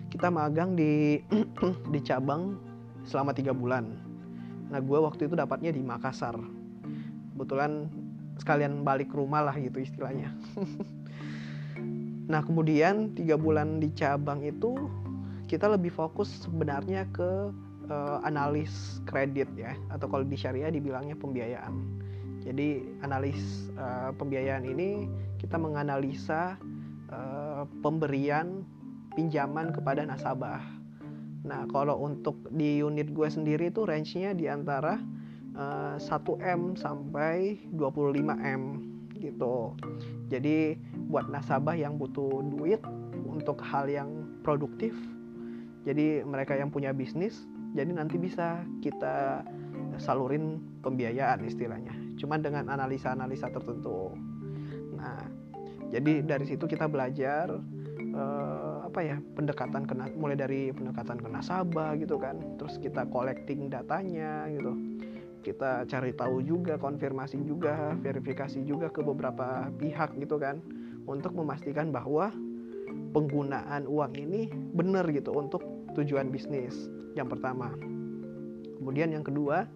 kita 0.09 0.27
magang 0.33 0.73
di 0.73 1.21
di 1.93 1.99
cabang 2.01 2.57
selama 3.05 3.31
tiga 3.31 3.53
bulan. 3.53 3.93
Nah 4.73 4.81
gue 4.81 4.99
waktu 4.99 5.29
itu 5.29 5.37
dapatnya 5.37 5.71
di 5.71 5.81
Makassar. 5.85 6.35
Kebetulan 7.35 7.87
sekalian 8.41 8.83
balik 8.83 9.13
rumah 9.13 9.45
lah 9.45 9.55
gitu 9.57 9.81
istilahnya. 9.81 10.33
Nah 12.25 12.41
kemudian 12.41 13.13
tiga 13.13 13.37
bulan 13.37 13.77
di 13.77 13.93
cabang 13.93 14.41
itu 14.41 14.89
kita 15.45 15.69
lebih 15.69 15.93
fokus 15.93 16.41
sebenarnya 16.41 17.05
ke 17.13 17.53
uh, 17.85 18.17
analis 18.25 18.97
kredit 19.05 19.45
ya. 19.53 19.77
Atau 19.93 20.09
kalau 20.09 20.25
di 20.25 20.33
syariah 20.33 20.73
dibilangnya 20.73 21.13
pembiayaan 21.13 22.04
jadi 22.45 22.85
analis 23.01 23.73
uh, 23.73 24.13
pembiayaan 24.13 24.69
ini 24.69 25.09
kita 25.41 25.57
menganalisa 25.57 26.61
uh, 27.09 27.65
pemberian 27.81 28.61
pinjaman 29.17 29.73
kepada 29.73 30.05
nasabah. 30.05 30.61
Nah, 31.41 31.65
kalau 31.73 32.05
untuk 32.05 32.37
di 32.53 32.85
unit 32.85 33.09
gue 33.09 33.25
sendiri 33.25 33.73
itu 33.73 33.81
range-nya 33.81 34.37
di 34.37 34.45
antara 34.45 35.01
uh, 35.57 35.97
1M 35.97 36.77
sampai 36.77 37.57
25M 37.73 38.61
gitu. 39.17 39.73
Jadi 40.29 40.77
buat 41.09 41.25
nasabah 41.25 41.73
yang 41.73 41.97
butuh 41.97 42.45
duit 42.45 42.81
untuk 43.25 43.57
hal 43.65 43.89
yang 43.89 44.37
produktif. 44.45 44.93
Jadi 45.81 46.21
mereka 46.25 46.57
yang 46.57 46.69
punya 46.69 46.93
bisnis, 46.93 47.45
jadi 47.73 47.93
nanti 47.93 48.17
bisa 48.17 48.61
kita 48.81 49.45
salurin 50.01 50.61
pembiayaan 50.81 51.45
istilahnya 51.45 52.04
cuman 52.15 52.39
dengan 52.43 52.65
analisa-analisa 52.71 53.51
tertentu. 53.51 54.15
Nah 54.95 55.45
jadi 55.93 56.25
dari 56.25 56.45
situ 56.49 56.65
kita 56.65 56.89
belajar 56.89 57.55
uh, 58.15 58.87
apa 58.87 58.99
ya 59.03 59.17
pendekatan 59.37 59.85
kena 59.85 60.09
mulai 60.17 60.35
dari 60.35 60.73
pendekatan 60.73 61.21
ke 61.21 61.27
nasabah 61.29 61.93
gitu 61.99 62.17
kan. 62.17 62.39
Terus 62.57 62.79
kita 62.81 63.05
collecting 63.11 63.69
datanya 63.69 64.49
gitu. 64.49 64.73
Kita 65.45 65.85
cari 65.85 66.09
tahu 66.17 66.41
juga 66.41 66.75
konfirmasi 66.81 67.37
juga 67.45 67.93
verifikasi 68.01 68.65
juga 68.65 68.89
ke 68.89 69.05
beberapa 69.05 69.69
pihak 69.77 70.17
gitu 70.17 70.41
kan. 70.41 70.57
Untuk 71.05 71.37
memastikan 71.37 71.93
bahwa 71.93 72.33
penggunaan 73.13 73.85
uang 73.85 74.13
ini 74.17 74.49
benar 74.73 75.05
gitu 75.13 75.31
untuk 75.37 75.61
tujuan 75.93 76.33
bisnis 76.33 76.89
yang 77.13 77.29
pertama. 77.29 77.71
Kemudian 78.81 79.13
yang 79.13 79.23
kedua 79.23 79.69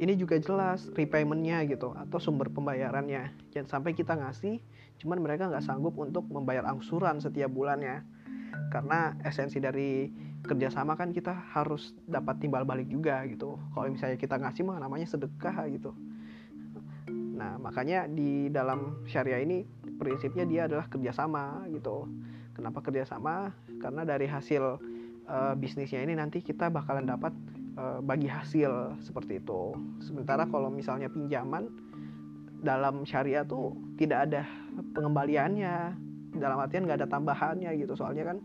ini 0.00 0.16
juga 0.16 0.40
jelas 0.40 0.88
repaymentnya 0.96 1.60
gitu 1.68 1.92
atau 1.92 2.16
sumber 2.16 2.48
pembayarannya. 2.48 3.36
Jangan 3.52 3.68
sampai 3.68 3.92
kita 3.92 4.16
ngasih 4.16 4.56
cuman 5.04 5.20
mereka 5.20 5.52
nggak 5.52 5.60
sanggup 5.60 5.92
untuk 6.00 6.24
membayar 6.32 6.64
angsuran 6.64 7.20
setiap 7.20 7.52
bulannya. 7.52 8.00
Karena 8.72 9.12
esensi 9.20 9.60
dari 9.60 10.08
kerjasama 10.40 10.96
kan 10.96 11.12
kita 11.12 11.52
harus 11.52 11.92
dapat 12.08 12.40
timbal 12.40 12.64
balik 12.64 12.88
juga 12.88 13.20
gitu. 13.28 13.60
Kalau 13.76 13.92
misalnya 13.92 14.16
kita 14.16 14.40
ngasih 14.40 14.64
mah 14.64 14.80
namanya 14.80 15.04
sedekah 15.04 15.68
gitu. 15.68 15.92
Nah 17.36 17.60
makanya 17.60 18.08
di 18.08 18.48
dalam 18.48 19.04
syariah 19.04 19.44
ini 19.44 19.68
prinsipnya 20.00 20.48
dia 20.48 20.64
adalah 20.64 20.88
kerjasama 20.88 21.68
gitu. 21.76 22.08
Kenapa 22.56 22.80
kerjasama? 22.80 23.52
Karena 23.84 24.08
dari 24.08 24.24
hasil 24.24 24.80
uh, 25.28 25.54
bisnisnya 25.60 26.00
ini 26.00 26.16
nanti 26.16 26.40
kita 26.40 26.72
bakalan 26.72 27.04
dapat 27.04 27.36
bagi 28.04 28.28
hasil 28.28 29.00
seperti 29.00 29.40
itu. 29.40 29.72
Sementara 30.04 30.44
kalau 30.48 30.68
misalnya 30.68 31.08
pinjaman 31.08 31.68
dalam 32.60 33.08
syariah 33.08 33.44
tuh 33.44 33.72
tidak 33.96 34.28
ada 34.28 34.44
pengembaliannya, 34.92 35.96
dalam 36.36 36.60
artian 36.60 36.84
nggak 36.84 37.04
ada 37.04 37.08
tambahannya 37.08 37.72
gitu. 37.80 37.96
Soalnya 37.96 38.34
kan 38.34 38.38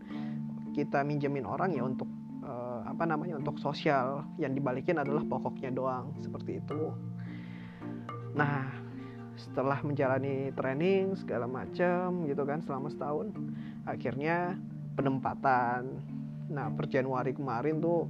kita 0.72 1.04
minjemin 1.04 1.44
orang 1.44 1.72
ya 1.72 1.84
untuk 1.84 2.08
uh, 2.44 2.84
apa 2.84 3.04
namanya 3.04 3.40
untuk 3.40 3.60
sosial, 3.60 4.24
yang 4.40 4.52
dibalikin 4.56 4.96
adalah 5.00 5.24
pokoknya 5.24 5.72
doang 5.72 6.16
seperti 6.20 6.60
itu. 6.60 6.92
Nah, 8.36 8.68
setelah 9.36 9.80
menjalani 9.84 10.52
training 10.56 11.16
segala 11.16 11.44
macam 11.44 12.24
gitu 12.24 12.44
kan 12.44 12.64
selama 12.64 12.88
setahun, 12.88 13.32
akhirnya 13.84 14.56
penempatan. 14.96 16.00
Nah, 16.52 16.72
per 16.72 16.88
Januari 16.88 17.36
kemarin 17.36 17.80
tuh 17.80 18.08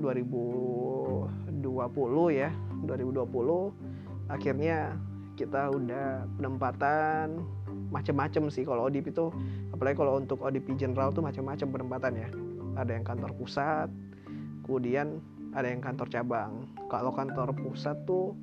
2020 0.00 1.28
ya 2.32 2.50
2020 2.84 4.32
akhirnya 4.32 4.96
kita 5.38 5.72
udah 5.72 6.28
penempatan 6.36 7.40
macam-macam 7.90 8.52
sih 8.52 8.62
kalau 8.62 8.86
ODP 8.86 9.10
itu. 9.10 9.32
Apalagi 9.74 9.96
kalau 9.98 10.20
untuk 10.20 10.44
ODP 10.44 10.76
general 10.78 11.10
tuh 11.10 11.24
macam-macam 11.24 11.68
penempatan 11.74 12.12
ya. 12.14 12.28
Ada 12.78 12.90
yang 13.00 13.04
kantor 13.04 13.32
pusat 13.34 13.88
kemudian 14.70 15.18
ada 15.50 15.66
yang 15.66 15.82
kantor 15.82 16.06
cabang. 16.06 16.70
Kalau 16.86 17.10
kantor 17.10 17.50
pusat 17.58 17.98
tuh 18.06 18.38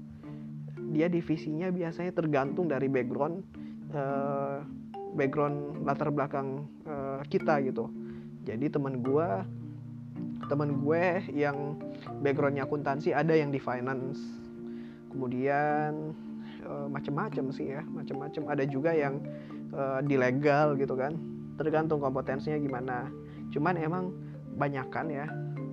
dia 0.92 1.08
divisinya 1.08 1.72
biasanya 1.72 2.12
tergantung 2.12 2.68
dari 2.68 2.92
background 2.92 3.48
uh, 3.96 4.60
background 5.16 5.88
latar 5.88 6.12
belakang 6.12 6.68
uh, 6.84 7.24
kita 7.32 7.64
gitu. 7.64 7.88
Jadi 8.44 8.68
teman 8.68 9.00
gue 9.00 9.28
teman 10.48 10.80
gue 10.80 11.04
yang 11.36 11.76
backgroundnya 12.24 12.64
akuntansi 12.64 13.12
ada 13.12 13.36
yang 13.36 13.52
di 13.52 13.60
finance. 13.60 14.20
Kemudian 15.12 16.16
uh, 16.64 16.88
macem-macem 16.88 17.52
sih 17.52 17.76
ya 17.76 17.84
macem-macem. 17.84 18.48
Ada 18.48 18.64
juga 18.68 18.96
yang 18.96 19.20
uh, 19.76 20.00
di 20.04 20.16
legal 20.16 20.80
gitu 20.80 20.96
kan. 20.96 21.16
Tergantung 21.60 22.00
kompetensinya 22.00 22.58
gimana. 22.60 23.12
Cuman 23.52 23.76
emang 23.80 24.16
banyakan 24.58 25.08
ya 25.14 25.28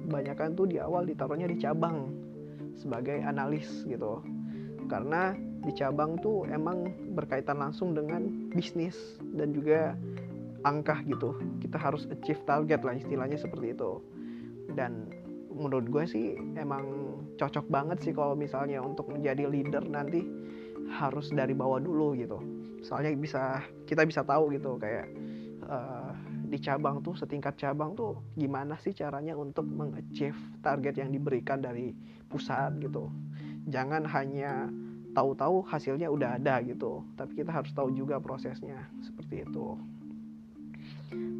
banyakan 0.04 0.52
tuh 0.52 0.68
di 0.68 0.76
awal 0.76 1.08
ditaruhnya 1.08 1.48
di 1.48 1.56
cabang 1.56 2.12
sebagai 2.76 3.22
analis 3.24 3.86
gitu. 3.86 4.20
Karena 4.90 5.32
di 5.64 5.72
cabang 5.72 6.20
tuh 6.20 6.44
emang 6.52 6.92
berkaitan 7.16 7.56
langsung 7.56 7.96
dengan 7.96 8.52
bisnis 8.52 9.16
dan 9.32 9.56
juga 9.56 9.96
angka 10.66 11.00
gitu. 11.08 11.32
Kita 11.64 11.80
harus 11.80 12.04
achieve 12.12 12.42
target 12.44 12.84
lah 12.84 12.94
istilahnya 13.00 13.40
seperti 13.40 13.72
itu 13.72 14.13
dan 14.72 15.12
menurut 15.54 15.86
gue 15.86 16.04
sih 16.08 16.26
emang 16.58 16.84
cocok 17.38 17.70
banget 17.70 17.98
sih 18.02 18.12
kalau 18.12 18.34
misalnya 18.34 18.82
untuk 18.82 19.06
menjadi 19.06 19.46
leader 19.46 19.86
nanti 19.86 20.26
harus 20.90 21.30
dari 21.30 21.54
bawah 21.54 21.78
dulu 21.78 22.18
gitu. 22.18 22.38
Soalnya 22.82 23.14
bisa 23.16 23.62
kita 23.86 24.04
bisa 24.04 24.26
tahu 24.26 24.52
gitu 24.52 24.76
kayak 24.76 25.08
uh, 25.64 26.12
di 26.44 26.58
cabang 26.60 27.00
tuh 27.00 27.16
setingkat 27.16 27.56
cabang 27.56 27.96
tuh 27.96 28.20
gimana 28.36 28.76
sih 28.82 28.92
caranya 28.92 29.32
untuk 29.38 29.64
mengachieve 29.64 30.36
target 30.60 31.00
yang 31.00 31.10
diberikan 31.14 31.62
dari 31.62 31.94
pusat 32.28 32.76
gitu. 32.82 33.08
Jangan 33.70 34.04
hanya 34.04 34.68
tahu-tahu 35.14 35.62
hasilnya 35.70 36.10
udah 36.10 36.42
ada 36.42 36.58
gitu 36.66 37.06
tapi 37.14 37.38
kita 37.38 37.54
harus 37.54 37.70
tahu 37.70 37.94
juga 37.94 38.18
prosesnya 38.18 38.90
seperti 39.00 39.46
itu. 39.46 39.78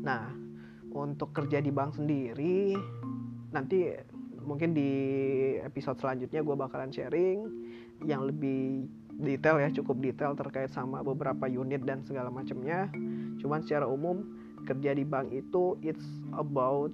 Nah 0.06 0.43
untuk 0.94 1.34
kerja 1.34 1.58
di 1.58 1.74
bank 1.74 1.98
sendiri 1.98 2.78
nanti 3.50 3.90
mungkin 4.44 4.76
di 4.76 4.90
episode 5.64 5.98
selanjutnya 5.98 6.44
gue 6.44 6.56
bakalan 6.56 6.92
sharing 6.92 7.48
yang 8.04 8.28
lebih 8.28 8.86
detail 9.18 9.62
ya 9.62 9.70
cukup 9.70 10.02
detail 10.02 10.34
terkait 10.34 10.70
sama 10.74 11.00
beberapa 11.00 11.46
unit 11.46 11.82
dan 11.86 12.02
segala 12.02 12.28
macamnya. 12.28 12.90
Cuman 13.38 13.62
secara 13.62 13.86
umum 13.86 14.26
kerja 14.66 14.96
di 14.96 15.04
bank 15.06 15.30
itu 15.30 15.78
it's 15.80 16.04
about 16.34 16.92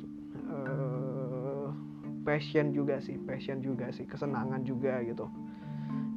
uh, 0.53 1.73
passion 2.27 2.77
juga 2.77 3.01
sih 3.01 3.17
passion 3.25 3.65
juga 3.65 3.89
sih 3.91 4.05
kesenangan 4.05 4.63
juga 4.69 5.01
gitu. 5.03 5.27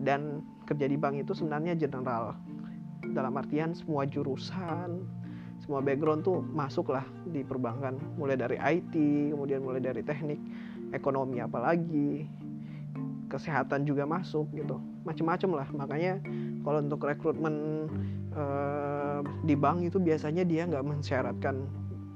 Dan 0.03 0.43
kerja 0.67 0.85
di 0.91 0.99
bank 0.99 1.23
itu 1.23 1.31
sebenarnya 1.31 1.79
general. 1.79 2.35
Dalam 3.15 3.35
artian 3.39 3.71
semua 3.75 4.03
jurusan 4.07 5.07
semua 5.63 5.79
background 5.79 6.27
tuh 6.27 6.43
masuk 6.43 6.91
lah 6.91 7.07
di 7.23 7.39
perbankan. 7.47 7.95
Mulai 8.19 8.35
dari 8.35 8.59
IT 8.59 8.93
kemudian 9.31 9.63
mulai 9.63 9.79
dari 9.79 10.03
teknik 10.03 10.37
ekonomi 10.91 11.39
apalagi 11.39 12.27
kesehatan 13.31 13.87
juga 13.87 14.03
masuk 14.03 14.51
gitu. 14.53 14.77
Macem-macem 15.07 15.49
lah. 15.55 15.67
Makanya 15.71 16.19
kalau 16.67 16.83
untuk 16.83 17.07
rekrutmen 17.07 17.87
uh, 18.35 19.23
di 19.47 19.55
bank 19.55 19.87
itu 19.87 20.03
biasanya 20.03 20.43
dia 20.43 20.67
nggak 20.67 20.83
mensyaratkan 20.83 21.63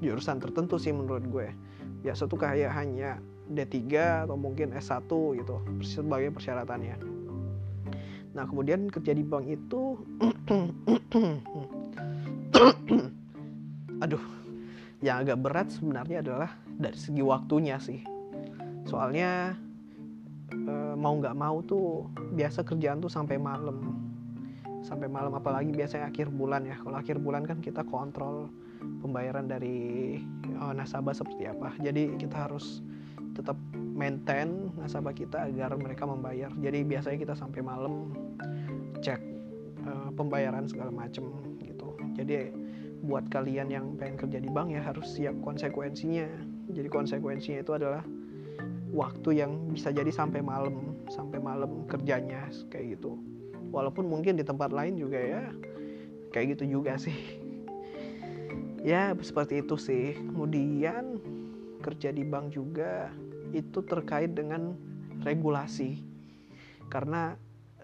jurusan 0.04 0.38
tertentu 0.44 0.76
sih 0.76 0.92
menurut 0.92 1.24
gue. 1.32 1.48
Biasa 2.04 2.28
tuh 2.28 2.38
kayak 2.38 2.70
hanya 2.76 3.16
D3 3.48 3.80
atau 4.28 4.36
mungkin 4.36 4.76
S1 4.76 5.08
gitu 5.08 5.56
sebagai 5.80 6.36
persyaratannya. 6.36 7.00
Nah 8.36 8.44
kemudian 8.44 8.92
kerja 8.92 9.16
di 9.16 9.24
bank 9.24 9.48
itu 9.48 9.96
aduh 13.98 14.22
yang 14.98 15.22
agak 15.22 15.38
berat 15.38 15.68
sebenarnya 15.70 16.26
adalah 16.26 16.50
dari 16.66 16.98
segi 16.98 17.22
waktunya 17.22 17.78
sih. 17.78 18.02
Soalnya 18.82 19.54
e, 20.50 20.74
mau 20.98 21.14
nggak 21.14 21.38
mau 21.38 21.62
tuh 21.62 22.10
biasa 22.34 22.66
kerjaan 22.66 22.98
tuh 22.98 23.10
sampai 23.10 23.38
malam. 23.38 23.94
Sampai 24.82 25.06
malam 25.06 25.34
apalagi 25.38 25.70
biasanya 25.70 26.10
akhir 26.10 26.34
bulan 26.34 26.66
ya. 26.66 26.74
Kalau 26.82 26.98
akhir 26.98 27.22
bulan 27.22 27.46
kan 27.46 27.62
kita 27.62 27.86
kontrol 27.86 28.50
pembayaran 29.02 29.46
dari 29.46 30.18
oh, 30.58 30.74
nasabah 30.74 31.14
seperti 31.14 31.46
apa. 31.46 31.74
Jadi 31.78 32.18
kita 32.18 32.50
harus 32.50 32.82
tetap 33.38 33.54
maintain 33.94 34.74
nasabah 34.78 35.14
kita 35.14 35.46
agar 35.46 35.78
mereka 35.78 36.10
membayar. 36.10 36.50
Jadi 36.58 36.82
biasanya 36.82 37.18
kita 37.22 37.34
sampai 37.38 37.62
malam 37.62 38.14
cek 38.98 39.22
uh, 39.86 40.10
pembayaran 40.14 40.66
segala 40.66 40.90
macem 40.90 41.30
gitu. 41.62 41.94
Jadi 42.18 42.50
buat 43.04 43.30
kalian 43.30 43.70
yang 43.70 43.94
pengen 43.94 44.18
kerja 44.18 44.38
di 44.42 44.50
bank 44.50 44.74
ya 44.74 44.82
harus 44.82 45.06
siap 45.14 45.34
konsekuensinya. 45.42 46.26
Jadi 46.74 46.88
konsekuensinya 46.90 47.62
itu 47.62 47.72
adalah 47.74 48.02
waktu 48.92 49.44
yang 49.44 49.70
bisa 49.70 49.92
jadi 49.92 50.08
sampai 50.08 50.40
malam 50.42 50.98
sampai 51.08 51.38
malam 51.38 51.86
kerjanya 51.86 52.50
kayak 52.72 52.98
gitu. 52.98 53.20
Walaupun 53.70 54.08
mungkin 54.08 54.36
di 54.40 54.44
tempat 54.44 54.72
lain 54.72 54.96
juga 54.96 55.20
ya 55.20 55.42
kayak 56.32 56.58
gitu 56.58 56.80
juga 56.80 56.98
sih. 56.98 57.14
Ya 58.78 59.10
seperti 59.10 59.58
itu 59.58 59.74
sih. 59.74 60.14
Kemudian 60.14 61.18
kerja 61.82 62.14
di 62.14 62.22
bank 62.22 62.54
juga 62.54 63.10
itu 63.50 63.82
terkait 63.82 64.38
dengan 64.38 64.78
regulasi. 65.26 65.98
Karena 66.86 67.34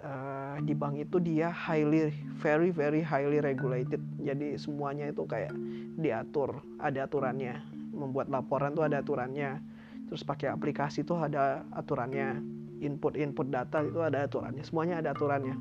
uh, 0.00 0.56
di 0.62 0.70
bank 0.72 1.02
itu 1.02 1.18
dia 1.18 1.50
highly 1.50 2.14
very 2.38 2.70
very 2.70 3.02
highly 3.02 3.42
regulated 3.42 4.00
jadi 4.24 4.56
semuanya 4.56 5.12
itu 5.12 5.28
kayak 5.28 5.52
diatur 6.00 6.64
ada 6.80 7.04
aturannya. 7.04 7.60
Membuat 7.92 8.32
laporan 8.32 8.72
tuh 8.72 8.88
ada 8.88 9.04
aturannya. 9.04 9.60
Terus 10.08 10.24
pakai 10.24 10.48
aplikasi 10.48 11.04
tuh 11.04 11.20
ada 11.20 11.62
aturannya. 11.76 12.40
Input 12.80 13.20
input 13.20 13.52
data 13.52 13.84
itu 13.84 14.00
ada 14.00 14.24
aturannya. 14.24 14.64
Semuanya 14.64 15.04
ada 15.04 15.12
aturannya. 15.12 15.54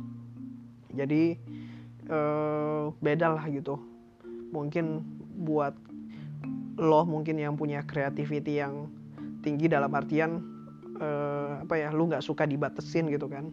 Jadi 0.96 1.36
uh, 2.08 2.96
beda 3.04 3.36
lah 3.36 3.46
gitu. 3.52 3.76
Mungkin 4.56 5.04
buat 5.44 5.76
lo 6.80 7.06
mungkin 7.06 7.38
yang 7.38 7.60
punya 7.60 7.84
creativity 7.86 8.64
yang 8.64 8.90
tinggi 9.46 9.70
dalam 9.70 9.94
artian 9.94 10.42
uh, 10.98 11.62
apa 11.62 11.76
ya 11.78 11.94
lu 11.94 12.08
nggak 12.08 12.24
suka 12.24 12.48
dibatesin 12.48 13.12
gitu 13.12 13.28
kan. 13.28 13.52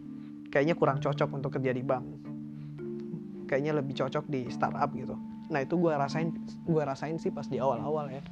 Kayaknya 0.51 0.75
kurang 0.79 0.97
cocok 1.03 1.29
untuk 1.35 1.59
kerja 1.59 1.75
di 1.75 1.83
bank 1.83 2.30
kayaknya 3.51 3.75
lebih 3.75 3.99
cocok 3.99 4.23
di 4.31 4.47
startup 4.47 4.87
gitu. 4.95 5.19
Nah 5.51 5.59
itu 5.59 5.75
gue 5.75 5.91
rasain 5.91 6.31
gue 6.63 6.83
rasain 6.87 7.19
sih 7.19 7.35
pas 7.35 7.43
di 7.43 7.59
awal-awal 7.59 8.07
ya. 8.07 8.23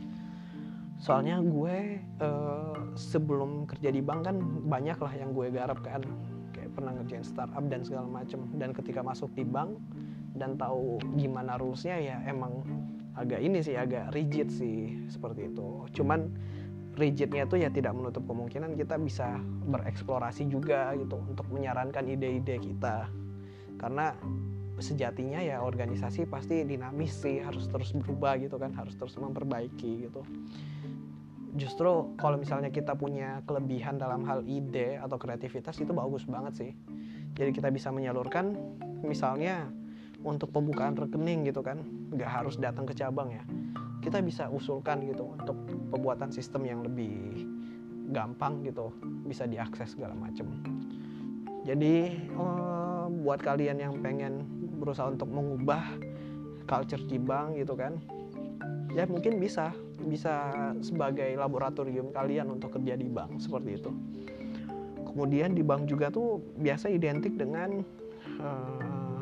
Soalnya 1.04 1.44
gue 1.44 2.00
uh, 2.24 2.96
sebelum 2.96 3.68
kerja 3.68 3.92
di 3.92 4.00
bank 4.00 4.32
kan 4.32 4.40
banyak 4.64 4.96
lah 4.96 5.14
yang 5.20 5.36
gue 5.36 5.52
garap 5.52 5.84
kan. 5.84 6.00
Kayak 6.56 6.72
pernah 6.80 6.96
ngerjain 6.96 7.28
startup 7.28 7.68
dan 7.68 7.84
segala 7.84 8.08
macem. 8.08 8.48
Dan 8.56 8.72
ketika 8.72 9.04
masuk 9.04 9.28
di 9.36 9.44
bank 9.44 9.76
dan 10.40 10.56
tahu 10.56 11.04
gimana 11.20 11.60
rulesnya 11.60 12.00
ya 12.00 12.18
emang 12.24 12.64
agak 13.20 13.44
ini 13.44 13.60
sih 13.60 13.76
agak 13.76 14.16
rigid 14.16 14.48
sih 14.48 15.04
seperti 15.12 15.52
itu. 15.52 15.88
Cuman 15.92 16.32
rigidnya 16.96 17.48
itu 17.48 17.56
ya 17.60 17.72
tidak 17.72 17.96
menutup 17.96 18.24
kemungkinan 18.28 18.76
kita 18.76 18.96
bisa 19.00 19.40
bereksplorasi 19.72 20.48
juga 20.52 20.96
gitu 20.96 21.20
untuk 21.20 21.48
menyarankan 21.52 22.08
ide-ide 22.08 22.60
kita. 22.60 23.08
Karena 23.80 24.12
sejatinya 24.80 25.40
ya 25.44 25.62
organisasi 25.62 26.28
pasti 26.28 26.64
dinamis 26.68 27.16
sih 27.20 27.44
harus 27.44 27.68
terus 27.68 27.92
berubah 27.96 28.40
gitu 28.40 28.56
kan 28.58 28.74
harus 28.76 28.96
terus 28.96 29.16
memperbaiki 29.20 30.10
gitu. 30.10 30.22
Justru 31.56 32.14
kalau 32.16 32.38
misalnya 32.38 32.70
kita 32.70 32.94
punya 32.96 33.42
kelebihan 33.44 33.98
dalam 33.98 34.24
hal 34.24 34.46
ide 34.46 35.02
atau 35.02 35.18
kreativitas 35.20 35.78
itu 35.82 35.92
bagus 35.92 36.24
banget 36.26 36.54
sih. 36.56 36.72
Jadi 37.36 37.52
kita 37.56 37.70
bisa 37.74 37.90
menyalurkan 37.90 38.56
misalnya 39.06 39.68
untuk 40.24 40.52
pembukaan 40.52 41.00
rekening 41.00 41.48
gitu 41.48 41.64
kan 41.64 41.80
nggak 42.12 42.28
harus 42.28 42.56
datang 42.60 42.86
ke 42.88 42.94
cabang 42.96 43.34
ya. 43.34 43.44
Kita 44.00 44.24
bisa 44.24 44.48
usulkan 44.48 45.04
gitu 45.04 45.36
untuk 45.36 45.58
pembuatan 45.92 46.32
sistem 46.32 46.64
yang 46.64 46.80
lebih 46.86 47.44
gampang 48.10 48.66
gitu 48.66 48.90
bisa 49.28 49.46
diakses 49.46 49.94
segala 49.94 50.18
macam 50.18 50.50
jadi 51.68 51.96
eh, 52.18 53.06
buat 53.22 53.40
kalian 53.44 53.78
yang 53.78 53.94
pengen 54.02 54.59
berusaha 54.80 55.12
untuk 55.12 55.28
mengubah 55.28 55.84
culture 56.66 57.04
Cibang 57.06 57.60
gitu 57.60 57.76
kan. 57.76 58.00
Ya 58.96 59.06
mungkin 59.06 59.38
bisa 59.38 59.76
bisa 60.08 60.50
sebagai 60.80 61.36
laboratorium 61.36 62.16
kalian 62.16 62.50
untuk 62.56 62.80
kerja 62.80 62.96
di 62.96 63.12
bank 63.12 63.44
seperti 63.44 63.78
itu. 63.78 63.92
Kemudian 65.04 65.58
di 65.58 65.66
bank 65.66 65.90
juga 65.90 66.08
tuh 66.08 66.40
biasa 66.62 66.88
identik 66.88 67.36
dengan 67.36 67.84
uh, 68.40 69.22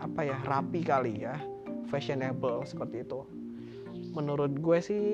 apa 0.00 0.20
ya 0.24 0.36
rapi 0.48 0.80
kali 0.80 1.22
ya 1.22 1.36
fashionable 1.92 2.66
seperti 2.66 3.06
itu. 3.06 3.22
Menurut 4.10 4.58
gue 4.58 4.78
sih 4.82 5.04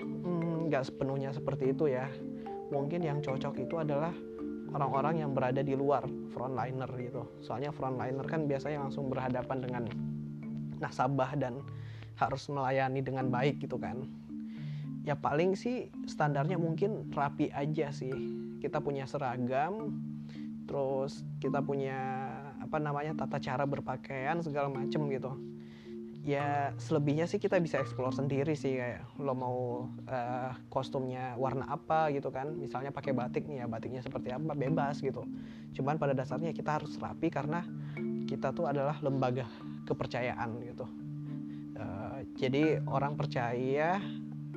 hmm, 0.00 0.70
nggak 0.70 0.82
hmm, 0.86 0.88
sepenuhnya 0.88 1.30
seperti 1.34 1.76
itu 1.76 1.92
ya. 1.92 2.08
Mungkin 2.72 3.04
yang 3.04 3.22
cocok 3.22 3.62
itu 3.62 3.78
adalah 3.78 4.10
orang-orang 4.76 5.24
yang 5.24 5.32
berada 5.32 5.64
di 5.64 5.72
luar 5.72 6.04
frontliner 6.36 6.88
gitu. 7.00 7.24
Soalnya 7.40 7.72
frontliner 7.72 8.28
kan 8.28 8.44
biasanya 8.44 8.84
langsung 8.84 9.08
berhadapan 9.08 9.58
dengan 9.64 9.84
nasabah 10.76 11.32
dan 11.40 11.64
harus 12.20 12.44
melayani 12.52 13.00
dengan 13.00 13.32
baik 13.32 13.64
gitu 13.64 13.80
kan. 13.80 14.04
Ya 15.08 15.16
paling 15.16 15.56
sih 15.56 15.88
standarnya 16.04 16.60
mungkin 16.60 17.08
rapi 17.08 17.48
aja 17.56 17.88
sih. 17.88 18.12
Kita 18.60 18.84
punya 18.84 19.08
seragam 19.08 19.96
terus 20.66 21.22
kita 21.38 21.62
punya 21.62 22.28
apa 22.58 22.82
namanya 22.82 23.14
tata 23.14 23.38
cara 23.38 23.62
berpakaian 23.64 24.42
segala 24.42 24.66
macem 24.66 25.06
gitu 25.14 25.55
ya 26.26 26.74
selebihnya 26.74 27.30
sih 27.30 27.38
kita 27.38 27.62
bisa 27.62 27.78
explore 27.78 28.10
sendiri 28.10 28.58
sih 28.58 28.74
kayak 28.74 29.06
lo 29.22 29.30
mau 29.38 29.58
uh, 30.10 30.50
kostumnya 30.66 31.38
warna 31.38 31.70
apa 31.70 32.10
gitu 32.10 32.34
kan. 32.34 32.50
Misalnya 32.58 32.90
pakai 32.90 33.14
batik 33.14 33.46
nih 33.46 33.62
ya 33.62 33.66
batiknya 33.70 34.02
seperti 34.02 34.34
apa 34.34 34.58
bebas 34.58 34.98
gitu. 34.98 35.22
Cuman 35.78 36.02
pada 36.02 36.18
dasarnya 36.18 36.50
kita 36.50 36.82
harus 36.82 36.98
rapi 36.98 37.30
karena 37.30 37.62
kita 38.26 38.50
tuh 38.50 38.66
adalah 38.66 38.98
lembaga 39.06 39.46
kepercayaan 39.86 40.50
gitu. 40.66 40.86
Uh, 41.78 42.26
jadi 42.34 42.82
orang 42.90 43.14
percaya 43.14 44.02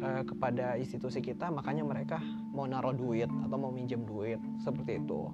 uh, 0.01 0.25
kepada 0.25 0.73
institusi 0.81 1.21
kita 1.21 1.53
makanya 1.53 1.85
mereka 1.85 2.17
mau 2.49 2.65
naruh 2.65 2.97
duit 2.97 3.29
atau 3.45 3.57
mau 3.61 3.69
minjem 3.69 4.01
duit 4.09 4.41
seperti 4.65 4.97
itu. 5.05 5.29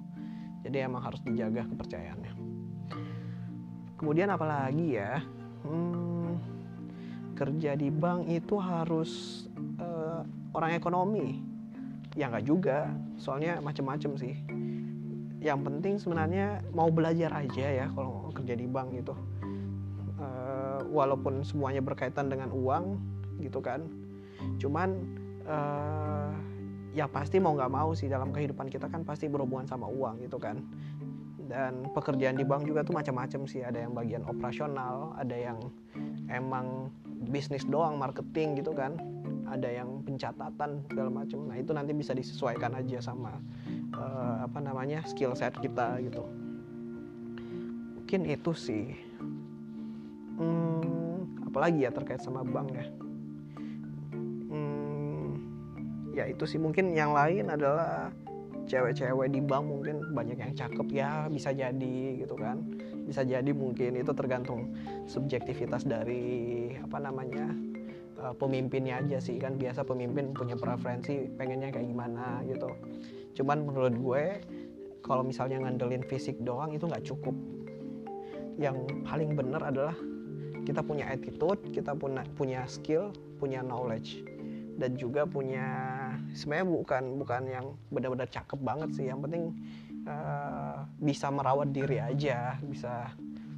Jadi 0.68 0.84
emang 0.84 1.00
harus 1.00 1.24
dijaga 1.24 1.64
kepercayaannya. 1.64 2.32
Kemudian 3.96 4.28
apalagi 4.28 5.00
ya? 5.00 5.24
Hmm, 5.64 6.05
kerja 7.36 7.76
di 7.76 7.92
bank 7.92 8.26
itu 8.32 8.56
harus 8.56 9.44
uh, 9.78 10.24
orang 10.56 10.72
ekonomi. 10.72 11.44
Ya 12.16 12.32
nggak 12.32 12.48
juga. 12.48 12.88
Soalnya 13.20 13.60
macem-macem 13.60 14.16
sih. 14.16 14.34
Yang 15.44 15.60
penting 15.68 15.94
sebenarnya 16.00 16.64
mau 16.72 16.88
belajar 16.88 17.30
aja 17.36 17.84
ya 17.84 17.86
kalau 17.92 18.32
kerja 18.32 18.56
di 18.56 18.64
bank 18.66 18.96
itu 18.96 19.12
uh, 20.16 20.80
walaupun 20.88 21.44
semuanya 21.44 21.84
berkaitan 21.84 22.32
dengan 22.32 22.48
uang 22.50 22.96
gitu 23.44 23.60
kan. 23.60 23.84
Cuman 24.56 24.96
uh, 25.44 26.32
ya 26.96 27.04
pasti 27.04 27.36
mau 27.36 27.52
nggak 27.52 27.68
mau 27.68 27.92
sih 27.92 28.08
dalam 28.08 28.32
kehidupan 28.32 28.72
kita 28.72 28.88
kan 28.88 29.04
pasti 29.04 29.28
berhubungan 29.28 29.68
sama 29.68 29.84
uang 29.86 30.24
gitu 30.24 30.40
kan. 30.40 30.64
Dan 31.46 31.86
pekerjaan 31.94 32.34
di 32.34 32.42
bank 32.42 32.66
juga 32.66 32.82
tuh 32.82 32.96
macam-macam 32.96 33.46
sih. 33.46 33.62
Ada 33.62 33.86
yang 33.86 33.92
bagian 33.94 34.24
operasional 34.26 35.14
ada 35.14 35.36
yang 35.36 35.60
emang 36.26 36.90
bisnis 37.28 37.66
doang 37.66 37.98
marketing 37.98 38.58
gitu 38.62 38.72
kan. 38.72 38.96
Ada 39.46 39.82
yang 39.82 40.02
pencatatan 40.02 40.82
segala 40.90 41.10
macam 41.22 41.46
nah 41.46 41.54
itu 41.54 41.70
nanti 41.70 41.94
bisa 41.94 42.10
disesuaikan 42.10 42.74
aja 42.74 42.98
sama 42.98 43.38
uh, 43.94 44.42
apa 44.42 44.58
namanya 44.58 45.06
skill 45.06 45.38
set 45.38 45.54
kita 45.58 46.02
gitu. 46.02 46.26
Mungkin 47.98 48.26
itu 48.26 48.52
sih. 48.54 48.94
Hmm, 50.36 51.46
apalagi 51.46 51.86
ya 51.86 51.90
terkait 51.94 52.22
sama 52.22 52.42
bank 52.42 52.68
ya? 52.74 52.86
Hmm, 54.50 55.26
ya 56.14 56.24
itu 56.26 56.44
sih. 56.46 56.58
Mungkin 56.58 56.94
yang 56.94 57.14
lain 57.14 57.50
adalah 57.50 58.10
cewek-cewek 58.66 59.30
di 59.30 59.40
bank 59.40 59.64
mungkin 59.64 59.96
banyak 60.12 60.38
yang 60.42 60.52
cakep 60.52 60.86
ya 60.90 61.30
bisa 61.30 61.54
jadi 61.54 61.98
gitu 62.18 62.34
kan 62.34 62.66
bisa 63.06 63.22
jadi 63.22 63.50
mungkin 63.54 63.94
itu 63.96 64.12
tergantung 64.12 64.74
subjektivitas 65.06 65.86
dari 65.86 66.74
apa 66.82 66.98
namanya 66.98 67.54
uh, 68.18 68.34
pemimpinnya 68.34 69.00
aja 69.00 69.22
sih. 69.22 69.38
Kan 69.38 69.56
biasa 69.56 69.86
pemimpin 69.86 70.34
punya 70.34 70.58
preferensi 70.58 71.30
pengennya 71.38 71.70
kayak 71.70 71.86
gimana 71.86 72.42
gitu. 72.50 72.70
Cuman 73.38 73.62
menurut 73.62 73.94
gue 73.94 74.24
kalau 75.06 75.22
misalnya 75.22 75.62
ngandelin 75.62 76.02
fisik 76.04 76.34
doang 76.42 76.74
itu 76.74 76.84
nggak 76.84 77.06
cukup. 77.06 77.34
Yang 78.58 78.90
paling 79.06 79.38
benar 79.38 79.62
adalah 79.62 79.94
kita 80.66 80.82
punya 80.82 81.06
attitude 81.06 81.62
kita 81.70 81.94
punya 81.94 82.26
punya 82.34 82.66
skill 82.66 83.14
punya 83.38 83.62
knowledge 83.62 84.26
dan 84.76 84.98
juga 84.98 85.24
punya 85.24 85.64
sebenarnya 86.36 86.68
bukan 86.68 87.02
bukan 87.22 87.42
yang 87.48 87.66
benar-benar 87.88 88.28
cakep 88.28 88.60
banget 88.60 88.90
sih. 88.92 89.06
Yang 89.08 89.20
penting 89.28 89.44
uh, 90.06 90.86
bisa 91.02 91.28
merawat 91.28 91.74
diri 91.74 92.00
aja 92.00 92.56
bisa 92.62 93.10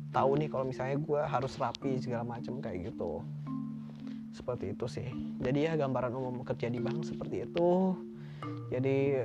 tahu 0.08 0.40
nih 0.40 0.48
kalau 0.48 0.64
misalnya 0.64 0.96
gue 0.96 1.20
harus 1.20 1.52
rapi 1.60 2.00
segala 2.00 2.24
macam 2.24 2.58
kayak 2.58 2.92
gitu. 2.92 3.22
Seperti 4.32 4.72
itu 4.72 4.86
sih. 4.88 5.08
Jadi 5.40 5.68
ya 5.68 5.72
gambaran 5.76 6.12
umum 6.14 6.44
kerja 6.44 6.72
di 6.72 6.80
bank 6.80 7.04
seperti 7.04 7.44
itu. 7.48 7.96
Jadi 8.72 9.24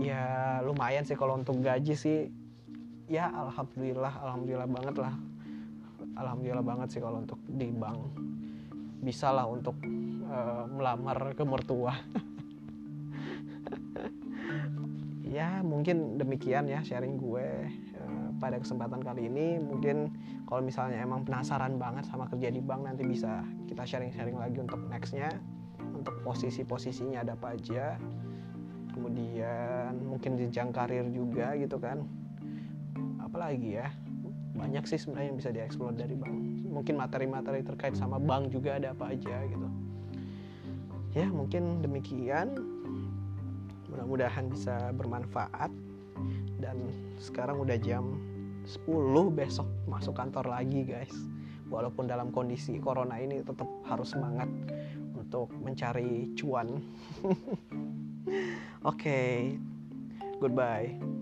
ya 0.00 0.58
lumayan 0.64 1.04
sih 1.04 1.16
kalau 1.16 1.36
untuk 1.36 1.60
gaji 1.60 1.94
sih. 1.96 2.18
Ya 3.10 3.28
alhamdulillah 3.28 4.14
alhamdulillah 4.24 4.68
banget 4.70 4.96
lah. 4.96 5.14
Alhamdulillah 6.16 6.64
banget 6.64 6.88
sih 6.96 7.00
kalau 7.02 7.20
untuk 7.20 7.40
di 7.44 7.68
bank. 7.68 8.00
Bisa 9.02 9.34
lah 9.34 9.44
untuk 9.50 9.74
uh, 10.30 10.64
melamar 10.70 11.34
ke 11.34 11.44
mertua 11.44 11.92
ya 15.32 15.64
mungkin 15.64 16.20
demikian 16.20 16.68
ya 16.68 16.84
sharing 16.84 17.16
gue 17.16 17.48
uh, 17.96 18.28
pada 18.36 18.60
kesempatan 18.60 19.00
kali 19.00 19.32
ini. 19.32 19.56
Mungkin 19.56 20.12
kalau 20.44 20.60
misalnya 20.60 21.00
emang 21.00 21.24
penasaran 21.24 21.80
banget 21.80 22.04
sama 22.04 22.28
kerja 22.28 22.52
di 22.52 22.60
bank 22.60 22.84
nanti 22.84 23.08
bisa 23.08 23.40
kita 23.64 23.88
sharing-sharing 23.88 24.36
lagi 24.36 24.60
untuk 24.60 24.84
nextnya 24.92 25.32
untuk 25.96 26.20
posisi-posisinya 26.20 27.24
ada 27.24 27.32
apa 27.32 27.56
aja. 27.56 27.96
Kemudian 28.92 30.04
mungkin 30.04 30.36
jenjang 30.36 30.68
karir 30.68 31.08
juga 31.08 31.56
gitu 31.56 31.80
kan. 31.80 32.04
Apalagi 33.24 33.80
ya 33.80 33.88
banyak 34.52 34.84
sih 34.84 35.00
sebenarnya 35.00 35.32
yang 35.32 35.38
bisa 35.40 35.50
dieksplor 35.50 35.96
dari 35.96 36.12
bank. 36.12 36.36
Mungkin 36.68 37.00
materi-materi 37.00 37.64
terkait 37.64 37.96
sama 37.96 38.20
bank 38.20 38.52
juga 38.52 38.76
ada 38.76 38.92
apa 38.92 39.16
aja 39.16 39.48
gitu. 39.48 39.68
Ya 41.16 41.28
mungkin 41.28 41.80
demikian 41.80 42.71
mudah-mudahan 43.92 44.48
bisa 44.48 44.90
bermanfaat. 44.96 45.68
Dan 46.58 46.76
sekarang 47.20 47.60
udah 47.60 47.76
jam 47.76 48.16
10 48.64 48.88
besok 49.36 49.68
masuk 49.84 50.16
kantor 50.16 50.48
lagi 50.48 50.82
guys. 50.88 51.12
Walaupun 51.68 52.08
dalam 52.08 52.32
kondisi 52.32 52.80
corona 52.80 53.20
ini 53.20 53.44
tetap 53.44 53.68
harus 53.88 54.12
semangat 54.12 54.48
untuk 55.16 55.52
mencari 55.60 56.32
cuan. 56.36 56.68
Oke 58.82 58.98
okay. 58.98 59.34
goodbye 60.42 61.21